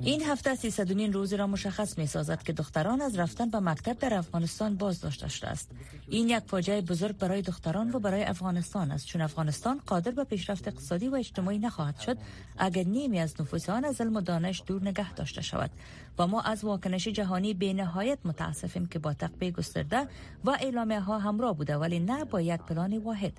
این 0.00 0.22
هفته 0.22 0.54
300 0.54 0.92
روزی 1.14 1.36
را 1.36 1.46
مشخص 1.46 1.98
می 1.98 2.06
سازد 2.06 2.42
که 2.42 2.52
دختران 2.52 3.00
از 3.00 3.18
رفتن 3.18 3.50
به 3.50 3.60
مکتب 3.60 3.98
در 3.98 4.14
افغانستان 4.14 4.76
باز 4.76 5.00
داشته 5.00 5.28
شده 5.28 5.48
است. 5.48 5.70
این 6.08 6.28
یک 6.28 6.42
فاجعه 6.46 6.80
بزرگ 6.80 7.18
برای 7.18 7.42
دختران 7.42 7.90
و 7.94 7.98
برای 7.98 8.22
افغانستان 8.22 8.90
است. 8.90 9.06
چون 9.06 9.20
افغانستان 9.20 9.80
قادر 9.86 10.10
به 10.10 10.24
پیشرفت 10.24 10.68
اقتصادی 10.68 11.08
و 11.08 11.14
اجتماعی 11.14 11.58
نخواهد 11.58 12.00
شد 12.00 12.18
اگر 12.58 12.84
نیمی 12.84 13.18
از 13.18 13.40
نفوس 13.40 13.70
آن 13.70 13.84
از 13.84 14.00
علم 14.00 14.16
و 14.16 14.20
دانش 14.20 14.62
دور 14.66 14.82
نگه 14.82 15.12
داشته 15.12 15.42
شود. 15.42 15.70
و 16.18 16.26
ما 16.26 16.40
از 16.40 16.64
واکنش 16.64 17.08
جهانی 17.08 17.54
به 17.54 17.72
نهایت 17.72 18.18
متاسفیم 18.24 18.86
که 18.86 18.98
با 18.98 19.12
تقبیه 19.14 19.50
گسترده 19.50 20.08
و 20.44 20.50
اعلامیه 20.50 21.00
ها 21.00 21.18
همراه 21.18 21.56
بوده 21.56 21.76
ولی 21.76 22.00
نه 22.00 22.24
با 22.24 22.40
یک 22.40 22.60
پلان 22.60 22.98
واحد. 22.98 23.32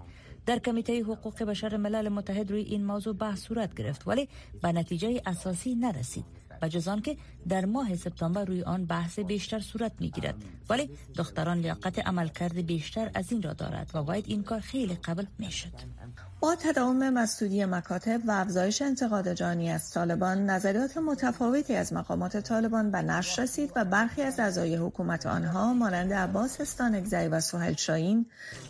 در 0.45 0.59
کمیته 0.59 1.03
حقوق 1.03 1.43
بشر 1.43 1.77
ملل 1.77 2.09
متحد 2.09 2.51
روی 2.51 2.61
این 2.61 2.85
موضوع 2.85 3.13
بحث 3.13 3.39
صورت 3.39 3.75
گرفت 3.75 4.07
ولی 4.07 4.29
به 4.61 4.71
نتیجه 4.71 5.21
اساسی 5.25 5.75
نرسید. 5.75 6.25
جزان 6.69 7.01
که 7.01 7.17
در 7.49 7.65
ماه 7.65 7.95
سپتامبر 7.95 8.45
روی 8.45 8.63
آن 8.63 8.85
بحث 8.85 9.19
بیشتر 9.19 9.59
صورت 9.59 9.91
می 9.99 10.09
گیرد 10.09 10.35
ولی 10.69 10.89
دختران 11.15 11.57
لیاقت 11.57 11.99
عملکرد 11.99 12.65
بیشتر 12.65 13.11
از 13.13 13.31
این 13.31 13.41
را 13.41 13.53
دارد 13.53 13.91
و 13.93 14.03
باید 14.03 14.25
این 14.27 14.43
کار 14.43 14.59
خیلی 14.59 14.95
قبل 14.95 15.25
می 15.39 15.51
شد 15.51 15.73
با 16.39 16.55
تداوم 16.55 17.09
مسئولی 17.09 17.65
مکاتب 17.65 18.21
و 18.27 18.31
افزایش 18.31 18.81
انتقاد 18.81 19.33
جانی 19.33 19.71
از 19.71 19.91
طالبان 19.91 20.49
نظریات 20.49 20.97
متفاوتی 20.97 21.75
از 21.75 21.93
مقامات 21.93 22.37
طالبان 22.37 22.91
به 22.91 23.01
نشر 23.01 23.43
رسید 23.43 23.71
و 23.75 23.85
برخی 23.85 24.21
از 24.21 24.39
اعضای 24.39 24.75
حکومت 24.75 25.25
آنها 25.25 25.73
مانند 25.73 26.13
عباس 26.13 26.61
استانگزی 26.61 27.27
و 27.27 27.39
سهل 27.39 27.73
شاهین 27.73 28.25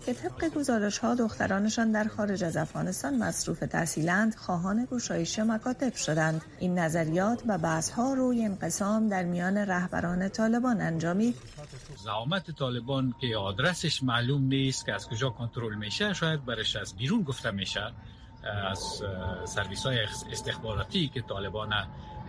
که 0.05 0.13
طبق 0.13 0.53
گزارش 0.53 0.97
ها 0.97 1.15
دخترانشان 1.15 1.91
در 1.91 2.03
خارج 2.03 2.43
از 2.43 2.57
افغانستان 2.57 3.17
مصروف 3.17 3.59
تحصیلند 3.59 4.35
خواهان 4.35 4.87
گشایش 4.91 5.39
مکاتب 5.39 5.93
شدند. 5.95 6.41
این 6.59 6.79
نظریات 6.79 7.43
و 7.47 7.57
بحث 7.57 7.89
ها 7.89 8.13
روی 8.13 8.45
انقسام 8.65 9.09
در 9.09 9.23
میان 9.23 9.57
رهبران 9.57 10.29
طالبان 10.29 10.81
انجامید 10.81 11.35
زعامت 11.97 12.51
طالبان 12.51 13.13
که 13.21 13.37
آدرسش 13.37 14.03
معلوم 14.03 14.43
نیست 14.43 14.85
که 14.85 14.93
از 14.93 15.09
کجا 15.09 15.29
کنترل 15.29 15.75
میشه 15.75 16.13
شاید 16.13 16.45
برش 16.45 16.75
از 16.75 16.95
بیرون 16.95 17.23
گفته 17.23 17.51
میشه 17.51 17.91
از 18.71 19.03
سرویس 19.45 19.85
های 19.85 19.99
استخباراتی 20.31 21.07
که 21.07 21.21
طالبان 21.21 21.73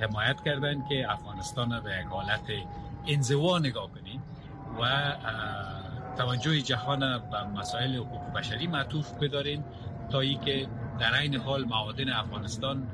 حمایت 0.01 0.37
کردن 0.45 0.89
که 0.89 1.07
افغانستان 1.13 1.81
به 1.81 1.91
یک 2.01 2.07
حالت 2.07 2.47
انزوا 3.07 3.59
نگاه 3.59 3.91
کنیم 3.91 4.23
و 4.81 5.13
توجه 6.17 6.61
جهان 6.61 7.01
به 7.31 7.43
مسائل 7.43 7.97
حقوق 7.97 8.33
بشری 8.33 8.67
معطوف 8.67 9.13
بدارین 9.13 9.65
تا 10.11 10.21
ای 10.21 10.35
که 10.35 10.67
در 11.01 11.15
این 11.15 11.37
حال 11.37 11.65
معادن 11.65 12.09
افغانستان 12.09 12.87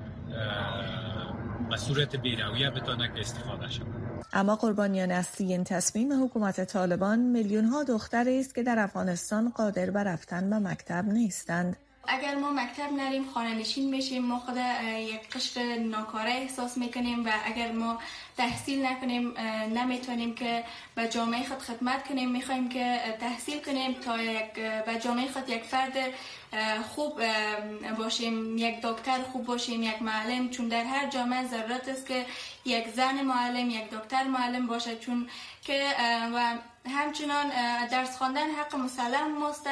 به 1.73 1.79
صورت 1.79 2.17
بیرویه 2.17 2.71
بتانه 2.71 3.09
که 3.15 3.21
استفاده 3.21 3.71
شود. 3.71 3.87
اما 4.33 4.57
قربانیان 4.57 5.11
اصلی 5.11 5.53
این 5.53 5.65
تصمیم 5.65 6.25
حکومت 6.25 6.65
طالبان 6.65 7.19
میلیون 7.19 7.65
ها 7.65 7.85
دختر 7.85 8.27
است 8.29 8.55
که 8.55 8.63
در 8.63 8.79
افغانستان 8.79 9.51
قادر 9.51 9.91
به 9.91 10.01
رفتن 10.01 10.51
به 10.51 10.59
مکتب 10.59 11.05
نیستند. 11.09 11.77
اگر 12.07 12.35
ما 12.35 12.51
مکتب 12.51 12.93
نریم 12.93 13.31
خانه 13.35 13.55
نشین 13.55 13.91
میشیم 13.91 14.25
ما 14.25 14.39
خود 14.39 14.57
یک 14.99 15.31
قشر 15.31 15.77
ناکاره 15.79 16.31
احساس 16.31 16.79
می‌کنیم 16.79 17.25
و 17.27 17.31
اگر 17.45 17.73
ما 17.73 17.99
تحصیل 18.37 18.87
نکنیم 18.87 19.35
نمی‌تونیم 19.79 20.35
که 20.35 20.65
به 20.95 21.09
جامعه 21.09 21.45
خود 21.45 21.59
خدمت 21.59 22.09
کنیم. 22.09 22.31
می‌خوایم 22.31 22.69
که 22.69 23.01
تحصیل 23.21 23.59
کنیم 23.59 23.93
تا 23.93 24.23
یک 24.23 24.53
به 24.87 25.01
جامعه 25.05 25.29
خود 25.29 25.49
یک 25.49 25.63
فرد 25.63 25.93
خوب 26.95 27.23
باشیم 27.99 28.59
یک 28.59 28.81
دکتر 28.83 29.23
خوب 29.33 29.45
باشیم 29.45 29.83
یک 29.83 30.03
معلم. 30.03 30.51
چون 30.51 30.69
در 30.69 30.85
هر 30.85 31.09
جامعه 31.11 31.47
ضرورت 31.47 31.89
است 31.89 32.07
که 32.07 32.27
یک 32.65 32.89
زن 32.89 33.23
معلم 33.23 33.71
یک 33.71 33.91
دکتر 33.91 34.25
معلم 34.25 34.67
باشه. 34.67 34.97
چون 34.97 35.29
که 35.63 35.83
و 36.35 36.59
همچنان 36.87 37.47
درس 37.91 38.17
خواندن 38.17 38.51
حق 38.51 38.77
مسلم 38.77 39.39
ماست 39.39 39.67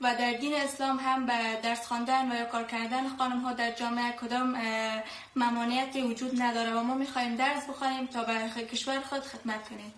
و 0.00 0.14
در 0.18 0.32
دین 0.32 0.52
اسلام 0.54 0.98
هم 1.00 1.26
به 1.26 1.32
درس 1.62 1.86
خواندن 1.86 2.32
و 2.32 2.44
کار 2.44 2.64
کردن 2.64 3.08
خانم 3.18 3.40
ها 3.40 3.52
در 3.52 3.70
جامعه 3.70 4.12
کدام 4.12 4.56
ممانعتی 5.36 6.02
وجود 6.02 6.42
نداره 6.42 6.74
و 6.74 6.82
ما 6.82 6.94
می‌خواهیم 6.94 7.36
درس 7.36 7.68
بخواهیم 7.68 8.06
تا 8.06 8.24
به 8.24 8.62
کشور 8.62 9.00
خود 9.00 9.20
خدمت 9.20 9.68
کنیم. 9.68 9.92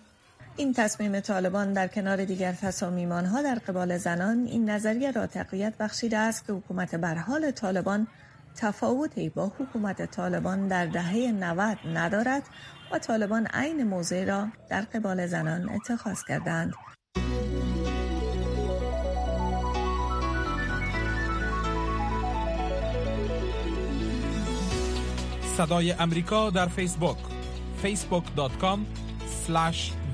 این 0.55 0.73
تصمیم 0.73 1.19
طالبان 1.19 1.73
در 1.73 1.87
کنار 1.87 2.25
دیگر 2.25 2.53
تصامیمان 2.53 3.25
ها 3.25 3.41
در 3.41 3.55
قبال 3.55 3.97
زنان 3.97 4.45
این 4.45 4.69
نظریه 4.69 5.11
را 5.11 5.27
تقویت 5.27 5.77
بخشیده 5.77 6.17
است 6.17 6.47
که 6.47 6.53
حکومت 6.53 6.95
برحال 6.95 7.51
طالبان 7.51 8.07
تفاوتی 8.55 9.29
با 9.29 9.51
حکومت 9.59 10.11
طالبان 10.11 10.67
در 10.67 10.85
دهه 10.85 11.15
90 11.15 11.77
ندارد 11.93 12.43
و 12.93 12.99
طالبان 12.99 13.47
عین 13.47 13.83
موضع 13.83 14.25
را 14.25 14.47
در 14.69 14.81
قبال 14.81 15.27
زنان 15.27 15.69
اتخاذ 15.69 16.23
کردند. 16.27 16.73
صدای 25.57 25.91
امریکا 25.91 26.49
در 26.49 26.67
فیسبوک 26.67 27.17
facebook.com 27.83 28.79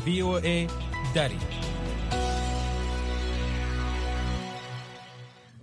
voa 0.05 0.71
دری 1.15 1.39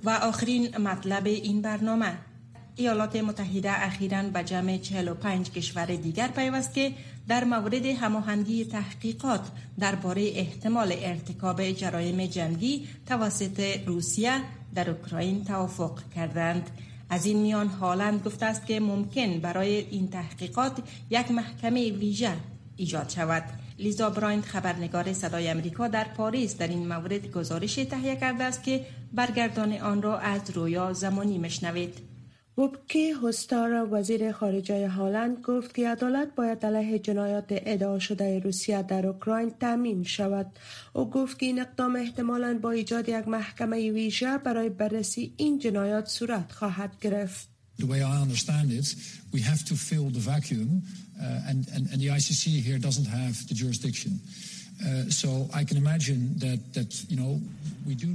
و 0.05 0.11
آخرین 0.11 0.77
مطلب 0.77 1.27
این 1.27 1.62
برنامه 1.62 2.34
ایالات 2.76 3.16
متحده 3.16 3.84
اخیرا 3.84 4.22
به 4.22 4.44
جمع 4.44 4.78
45 4.78 5.50
کشور 5.50 5.87
دیگر 5.87 6.28
پیوست 6.28 6.74
که 6.74 6.92
در 7.28 7.44
مورد 7.44 7.87
هماهنگی 7.87 8.64
تحقیقات 8.64 9.40
درباره 9.78 10.22
احتمال 10.34 10.94
ارتکاب 10.98 11.70
جرایم 11.70 12.26
جنگی 12.26 12.88
توسط 13.06 13.80
روسیه 13.87 14.40
در 14.74 14.90
اوکراین 14.90 15.44
توافق 15.44 15.98
کردند. 16.14 16.70
از 17.10 17.26
این 17.26 17.38
میان 17.38 17.66
هالند 17.66 18.22
گفته 18.22 18.46
است 18.46 18.66
که 18.66 18.80
ممکن 18.80 19.38
برای 19.38 19.76
این 19.76 20.08
تحقیقات 20.08 20.82
یک 21.10 21.30
محکمه 21.30 21.90
ویژه 21.92 22.37
ایجاد 22.76 23.08
شود. 23.08 23.44
لیزا 23.78 24.10
برایند 24.10 24.44
خبرنگار 24.44 25.12
صدای 25.12 25.48
امریکا 25.48 25.88
در 25.88 26.04
پاریس 26.04 26.56
در 26.56 26.68
این 26.68 26.88
مورد 26.88 27.30
گزارش 27.30 27.74
تهیه 27.74 28.16
کرده 28.16 28.44
است 28.44 28.62
که 28.62 28.87
برگردان 29.12 29.72
آن 29.72 30.02
را 30.02 30.18
از 30.18 30.50
رویا 30.50 30.92
زمانی 30.92 31.38
مشنوید. 31.38 32.13
وبکی 32.58 33.12
هستار 33.22 33.88
وزیر 33.92 34.32
خارجه 34.32 34.88
هالند 34.88 35.40
گفت 35.40 35.74
که 35.74 35.88
عدالت 35.88 36.34
باید 36.36 36.66
علیه 36.66 36.98
جنایات 36.98 37.44
ادعا 37.50 37.98
شده 37.98 38.38
روسیه 38.38 38.82
در 38.82 39.06
اوکراین 39.06 39.50
تامین 39.60 40.04
شود 40.04 40.46
او 40.92 41.10
گفت 41.10 41.38
که 41.38 41.46
این 41.46 41.60
اقدام 41.60 41.96
احتمالا 41.96 42.58
با 42.62 42.70
ایجاد 42.70 43.08
یک 43.08 43.28
محکمه 43.28 43.90
ویژه 43.90 44.38
برای 44.38 44.68
بررسی 44.68 45.32
این 45.36 45.58
جنایات 45.58 46.06
صورت 46.06 46.52
خواهد 46.52 46.92
گرفت 47.00 47.48
The 47.78 47.86
way 47.86 48.02
I 48.02 48.16
understand 48.26 48.70
it, 48.70 48.94
we 49.32 49.40
have 49.40 49.64
to 49.70 49.74
fill 49.74 50.08
the 50.18 50.24
vacuum 50.32 50.82
uh, 51.20 51.50
and, 51.50 51.66
and, 51.74 51.82
and 51.90 51.98
the 52.00 52.08
ICC 52.18 52.44
here 52.68 52.78
doesn't 52.78 53.10
have 53.20 53.34
the 53.48 53.54
jurisdiction. 53.54 54.12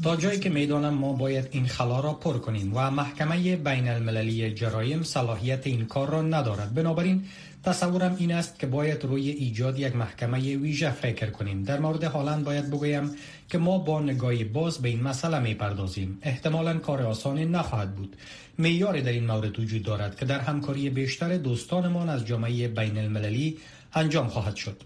تا 0.03 0.15
جایی 0.15 0.39
که 0.39 0.49
می‌دانم 0.49 0.93
ما 0.93 1.13
باید 1.13 1.47
این 1.51 1.67
خلا 1.67 1.99
را 1.99 2.13
پر 2.13 2.37
کنیم 2.37 2.71
و 2.75 2.91
محکمه 2.91 3.55
بین 3.55 3.87
المللی 3.87 4.53
جرایم 4.53 5.03
صلاحیت 5.03 5.67
این 5.67 5.85
کار 5.85 6.09
را 6.09 6.21
ندارد. 6.21 6.73
بنابراین 6.73 7.23
تصورم 7.63 8.15
این 8.19 8.31
است 8.31 8.59
که 8.59 8.67
باید 8.67 9.03
روی 9.03 9.29
ایجاد 9.29 9.79
یک 9.79 9.95
محکمه 9.95 10.39
ویژه 10.39 10.91
فکر 10.91 11.29
کنیم. 11.29 11.63
در 11.63 11.79
مورد 11.79 12.03
هالند 12.03 12.43
باید 12.43 12.67
بگویم 12.67 13.11
که 13.49 13.57
ما 13.57 13.77
با 13.77 14.01
نگاهی 14.01 14.43
باز 14.43 14.77
به 14.77 14.89
این 14.89 15.03
مسئله 15.03 15.39
می 15.39 15.53
پردازیم 15.53 16.17
احتمالا 16.21 16.77
کار 16.77 17.01
آسانی 17.01 17.45
نخواهد 17.45 17.95
بود. 17.95 18.15
میاری 18.57 19.01
در 19.01 19.11
این 19.11 19.25
مورد 19.25 19.59
وجود 19.59 19.83
دارد 19.83 20.19
که 20.19 20.25
در 20.25 20.39
همکاری 20.39 20.89
بیشتر 20.89 21.37
دوستانمان 21.37 22.09
از 22.09 22.25
جامعه 22.25 22.67
بین 22.67 22.97
المللی 22.97 23.57
انجام 23.93 24.27
خواهد 24.27 24.55
شد. 24.55 24.83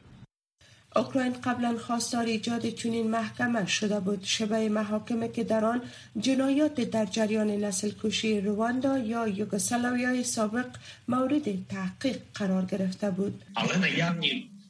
اوکراین 0.95 1.33
قبلا 1.33 1.77
خواستار 1.77 2.25
ایجاد 2.25 2.69
چنین 2.69 3.09
محکمه 3.11 3.65
شده 3.65 3.99
بود. 3.99 4.23
شبه 4.23 4.69
محاکمه 4.69 5.27
که 5.27 5.43
در 5.43 5.65
آن 5.65 5.81
جنایات 6.19 6.81
در 6.81 7.05
جریان 7.05 7.51
نسل 7.51 7.91
کشی 8.03 8.41
رواندا 8.41 8.97
یا 8.97 9.27
یوگسلاویای 9.27 10.23
سابق 10.23 10.65
مورد 11.07 11.67
تحقیق 11.67 12.17
قرار 12.33 12.65
گرفته 12.65 13.11
بود. 13.11 13.43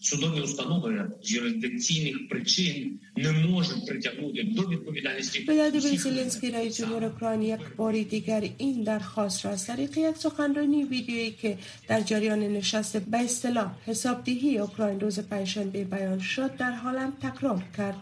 судові 0.03 0.41
установи 0.41 1.11
юрисдикційних 1.23 2.29
причин 2.29 3.01
не 3.17 3.33
можуть 3.33 3.87
притягнути 3.87 4.43
до 4.43 4.63
відповідальності. 4.63 5.45
ولادیمیر 5.49 5.99
زلنسکی 5.99 6.51
رئیس 6.51 6.77
جمهور 6.77 7.05
اوکراین 7.05 7.43
یک 7.43 7.77
بار 7.77 7.93
دیگر 7.93 8.43
این 8.59 8.83
درخواست 8.83 9.45
را 9.45 9.51
از 9.51 9.67
طریق 9.67 9.99
یک 9.99 10.17
سخنرانی 10.17 10.85
ویدیویی 10.85 11.31
که 11.31 11.59
در 11.89 12.01
جریان 12.01 12.39
نشست 12.39 12.97
به 12.97 13.19
اصطلاح 13.19 13.71
حسابدهی 13.87 14.59
اوکراین 14.59 15.01
روز 15.01 15.19
پنجشنبه 15.19 15.85
بیان 15.85 16.21
شد 16.21 16.57
در 16.57 16.73
حالم 16.73 17.13
تکرار 17.23 17.65
کرد 17.77 17.97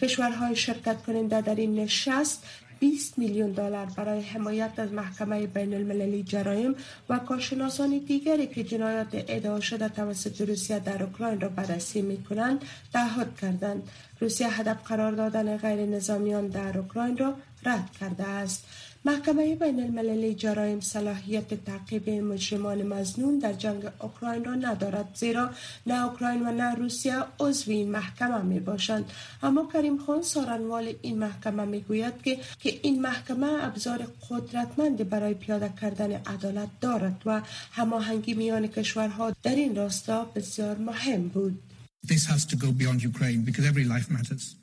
کشورهای 0.00 0.56
شرکت 0.56 1.02
کننده 1.02 1.40
در 1.40 1.54
این 1.54 1.74
نشست 1.74 2.44
20 2.81 3.17
میلیون 3.17 3.51
دلار 3.51 3.85
برای 3.85 4.21
حمایت 4.21 4.71
از 4.77 4.93
محکمه 4.93 5.47
بین 5.47 5.73
المللی 5.73 6.23
جرایم 6.23 6.75
و 7.09 7.19
کارشناسان 7.19 7.97
دیگری 7.97 8.47
که 8.47 8.63
جنایات 8.63 9.07
ادعا 9.13 9.59
شده 9.59 9.89
توسط 9.89 10.41
روسیه 10.41 10.79
در 10.79 11.03
اوکراین 11.03 11.41
را 11.41 11.49
بررسی 11.49 12.01
می 12.01 12.23
کنند 12.23 12.61
تعهد 12.93 13.39
کردند. 13.41 13.89
روسیه 14.19 14.59
هدف 14.59 14.83
قرار 14.83 15.11
دادن 15.11 15.57
غیر 15.57 15.85
نظامیان 15.85 16.47
در 16.47 16.77
اوکراین 16.77 17.17
را 17.17 17.35
رد 17.65 17.91
کرده 17.99 18.23
است. 18.23 18.65
محکمه 19.05 19.55
بین 19.55 19.79
المللی 19.79 20.35
جرایم 20.35 20.79
صلاحیت 20.79 21.53
تعقیب 21.65 22.09
مجرمان 22.09 22.83
مزنون 22.83 23.39
در 23.39 23.53
جنگ 23.53 23.83
اوکراین 23.99 24.45
را 24.45 24.55
ندارد 24.55 25.09
زیرا 25.15 25.49
نه 25.87 26.05
اوکراین 26.05 26.47
و 26.47 26.51
نه 26.51 26.75
روسیه 26.75 27.23
عضو 27.39 27.71
این 27.71 27.91
محکمه 27.91 28.41
می 28.41 28.59
باشند 28.59 29.11
اما 29.43 29.69
کریم 29.73 29.97
خان 29.97 30.21
سارنوال 30.21 30.93
این 31.01 31.19
محکمه 31.19 31.65
می 31.65 31.81
گوید 31.81 32.21
که 32.23 32.39
که 32.59 32.79
این 32.81 33.01
محکمه 33.01 33.65
ابزار 33.65 34.07
قدرتمند 34.29 35.09
برای 35.09 35.33
پیاده 35.33 35.73
کردن 35.81 36.11
عدالت 36.11 36.69
دارد 36.81 37.21
و 37.25 37.41
هماهنگی 37.71 38.33
میان 38.33 38.67
کشورها 38.67 39.35
در 39.43 39.55
این 39.55 39.75
راستا 39.75 40.25
بسیار 40.25 40.77
مهم 40.77 41.27
بود 41.27 41.59
This 42.07 42.25
has 42.25 42.45
to 42.45 42.55
go 42.55 42.71
beyond 42.71 43.03
Ukraine 43.03 43.41
because 43.47 43.65
every 43.71 43.83
life 43.83 44.09
matters. 44.09 44.60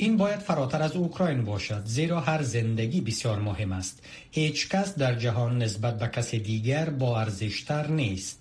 این 0.00 0.16
باید 0.16 0.38
فراتر 0.40 0.82
از 0.82 0.96
اوکراین 0.96 1.44
باشد 1.44 1.82
زیرا 1.84 2.20
هر 2.20 2.42
زندگی 2.42 3.00
بسیار 3.00 3.38
مهم 3.38 3.72
است. 3.72 4.02
هیچ 4.30 4.68
کس 4.68 4.94
در 4.94 5.14
جهان 5.14 5.62
نسبت 5.62 5.98
به 5.98 6.08
کسی 6.08 6.38
دیگر 6.38 6.90
با 6.90 7.20
ارزشتر 7.20 7.86
نیست. 7.86 8.38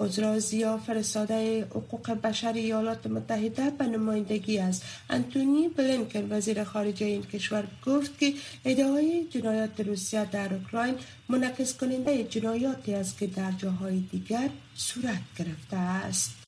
عذرازیا 0.00 0.78
فرستاده 0.78 1.64
حقوق 1.64 2.10
بشر 2.10 2.52
ایالات 2.52 3.06
متحده 3.06 3.70
به 3.70 3.86
نمایندگی 3.86 4.58
از 4.58 4.82
انتونی 5.10 5.68
بلینکن 5.68 6.32
وزیر 6.32 6.64
خارجه 6.64 7.06
این 7.06 7.22
کشور 7.22 7.64
گفت 7.86 8.18
که 8.18 8.32
ادعای 8.64 9.24
جنایات 9.30 9.80
روسیه 9.80 10.24
در 10.24 10.54
اوکراین 10.54 10.94
منعکس 11.28 11.76
کننده 11.76 12.24
جنایاتی 12.24 12.94
است 12.94 13.18
که 13.18 13.26
در 13.26 13.52
جاهای 13.52 13.98
دیگر 14.12 14.48
صورت 14.74 15.22
گرفته 15.38 15.76
است. 15.76 16.43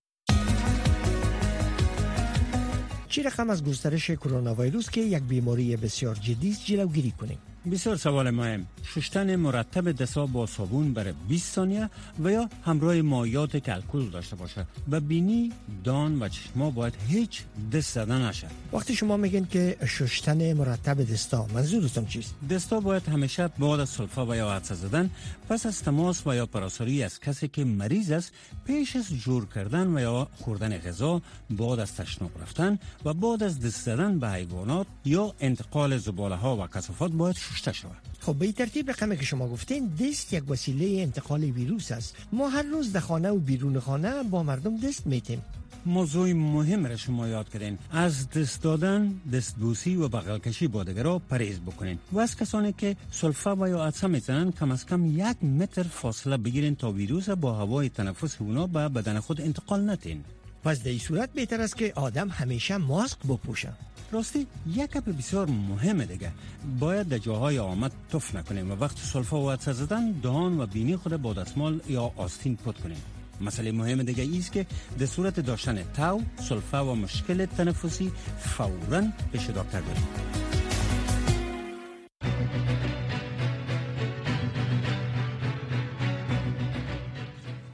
چی 3.16 3.22
رقم 3.22 3.50
از 3.50 3.64
گسترش 3.64 4.10
کرونا 4.10 4.54
ویروس 4.54 4.90
که 4.90 5.00
یک 5.00 5.22
بیماری 5.22 5.76
بسیار 5.76 6.14
جدی 6.14 6.50
است 6.50 6.64
جلوگیری 6.64 7.10
کنیم. 7.10 7.38
بسیار 7.70 7.96
سوال 7.96 8.30
مهم. 8.30 8.66
شستن 8.84 9.36
مرتب 9.36 9.92
دستا 9.92 10.26
با 10.26 10.46
صابون 10.46 10.94
برای 10.94 11.12
20 11.28 11.54
ثانیه 11.54 11.90
و 12.24 12.30
یا 12.30 12.48
همراه 12.64 13.02
مایات 13.02 13.64
که 13.64 13.74
الکل 13.74 14.10
داشته 14.10 14.36
باشه. 14.36 14.66
و 14.90 15.00
بینی 15.00 15.52
دان 15.84 16.22
و 16.22 16.28
چشما 16.28 16.70
باید 16.70 16.94
هیچ 17.08 17.42
دست 17.72 17.94
زدن 17.94 18.28
نشه. 18.28 18.46
وقتی 18.72 18.94
شما 18.94 19.16
میگین 19.16 19.46
که 19.46 19.76
شستن 19.86 20.52
مرتب 20.52 21.12
دستا 21.12 21.46
منظورتون 21.54 22.06
چیست؟ 22.06 22.34
دستا 22.50 22.80
باید 22.80 23.08
همیشه 23.08 23.48
بعد 23.48 23.80
از 23.80 23.88
سلفا 23.88 24.26
و 24.26 24.36
یا 24.36 24.52
عدسه 24.52 24.74
زدن 24.74 25.10
پس 25.48 25.66
از 25.66 25.82
تماس 25.82 26.26
و 26.26 26.34
یا 26.34 26.46
پراساری 26.46 27.02
از 27.02 27.20
کسی 27.20 27.48
که 27.48 27.64
مریض 27.64 28.10
است 28.10 28.32
پیش 28.66 28.96
از 28.96 29.08
جور 29.08 29.46
کردن 29.54 29.96
و 29.96 30.00
یا 30.00 30.28
خوردن 30.40 30.78
غذا 30.78 31.22
بعد 31.50 31.78
از 31.78 31.94
تشناب 31.94 32.30
رفتن 32.42 32.78
و 33.04 33.14
بعد 33.14 33.42
از 33.42 33.60
دست 33.60 33.82
زدن 33.82 34.18
به 34.18 34.28
حیوانات 34.30 34.86
یا 35.04 35.34
انتقال 35.40 35.98
زباله 35.98 36.36
ها 36.36 36.56
و 36.56 36.66
کثافات 36.66 37.12
باید 37.12 37.36
شسته 37.56 37.72
شود 37.72 37.96
خب 38.20 38.34
به 38.34 38.52
ترتیب 38.52 38.90
رقمی 38.90 39.16
که 39.16 39.24
شما 39.24 39.48
گفتین 39.48 39.88
دست 39.88 40.32
یک 40.32 40.50
وسیله 40.50 41.02
انتقال 41.02 41.44
ویروس 41.44 41.92
است. 41.92 42.16
ما 42.32 42.48
هر 42.48 42.62
روز 42.62 42.92
در 42.92 43.00
خانه 43.00 43.30
و 43.30 43.38
بیرون 43.38 43.80
خانه 43.80 44.22
با 44.22 44.42
مردم 44.42 44.76
دست 44.80 45.06
میتیم 45.06 45.42
موضوع 45.86 46.32
مهم 46.32 46.86
را 46.86 46.96
شما 46.96 47.28
یاد 47.28 47.48
کردین. 47.48 47.78
از 47.90 48.30
دست 48.30 48.62
دادن 48.62 49.20
دستبوسی 49.32 49.96
و 49.96 50.08
بغل 50.08 50.38
کشی 50.38 50.66
با 50.66 50.82
را 50.82 51.18
پریز 51.18 51.60
بکنین. 51.60 51.98
و 52.12 52.18
از 52.18 52.36
کسانی 52.36 52.72
که 52.72 52.96
سلفا 53.10 53.56
و 53.56 53.68
یا 53.68 53.84
عدسه 53.84 54.06
می‌زنن 54.06 54.52
کم 54.52 54.70
از 54.70 54.86
کم 54.86 55.06
یک 55.06 55.44
متر 55.44 55.82
فاصله 55.82 56.36
بگیرین 56.36 56.76
تا 56.76 56.92
ویروس 56.92 57.28
با 57.28 57.54
هوای 57.54 57.88
تنفس 57.88 58.36
اونا 58.40 58.66
به 58.66 58.88
بدن 58.88 59.20
خود 59.20 59.40
انتقال 59.40 59.90
نتین. 59.90 60.24
پس 60.64 60.82
در 60.82 60.90
این 60.90 60.98
صورت 60.98 61.32
بهتر 61.32 61.60
است 61.60 61.76
که 61.76 61.92
آدم 61.96 62.28
همیشه 62.28 62.76
ماسک 62.76 63.18
بپوشه. 63.18 63.72
راستی 64.12 64.46
یک 64.66 64.90
گپ 64.90 65.04
بسیار 65.18 65.46
مهمه 65.46 66.06
دیگه. 66.06 66.32
باید 66.80 67.08
در 67.08 67.18
جاهای 67.18 67.58
آمد 67.58 67.92
تف 68.12 68.34
نکنیم 68.34 68.70
و 68.70 68.74
وقت 68.74 68.98
سلفا 68.98 69.40
و 69.40 69.50
عدسه 69.50 69.72
زدن 69.72 70.12
دهان 70.12 70.60
و 70.60 70.66
بینی 70.66 70.96
خود 70.96 71.16
با 71.16 71.32
دستمال 71.32 71.80
یا 71.88 72.12
آستین 72.16 72.56
پد 72.56 72.74
کنیم. 72.74 73.02
مسئله 73.40 73.72
مهم 73.72 74.02
دیگه 74.02 74.38
است 74.38 74.52
که 74.52 74.66
در 74.98 75.06
صورت 75.06 75.40
داشتن 75.40 75.82
تاو 75.94 76.22
سلفا 76.48 76.92
و 76.92 76.94
مشکل 76.94 77.46
تنفسی 77.46 78.12
فورا 78.38 79.02
پیش 79.32 79.50
دکتر 79.50 79.80
بریم 79.80 80.06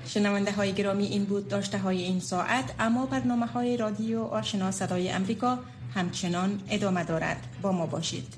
شنونده 0.07 0.53
های 0.53 0.73
گرامی 0.73 1.07
این 1.07 1.25
بود 1.25 1.49
داشته 1.49 1.79
های 1.79 2.03
این 2.03 2.21
ساعت 2.21 2.75
اما 2.79 3.07
برنامه 3.07 3.47
های 3.47 3.77
رادیو 3.77 4.21
آشنا 4.21 4.71
صدای 4.71 5.11
امریکا 5.11 5.59
همچنان 5.95 6.61
ادامه 6.71 7.05
دارد. 7.05 7.47
با 7.63 7.73
ما 7.73 7.87
باشید. 7.87 8.35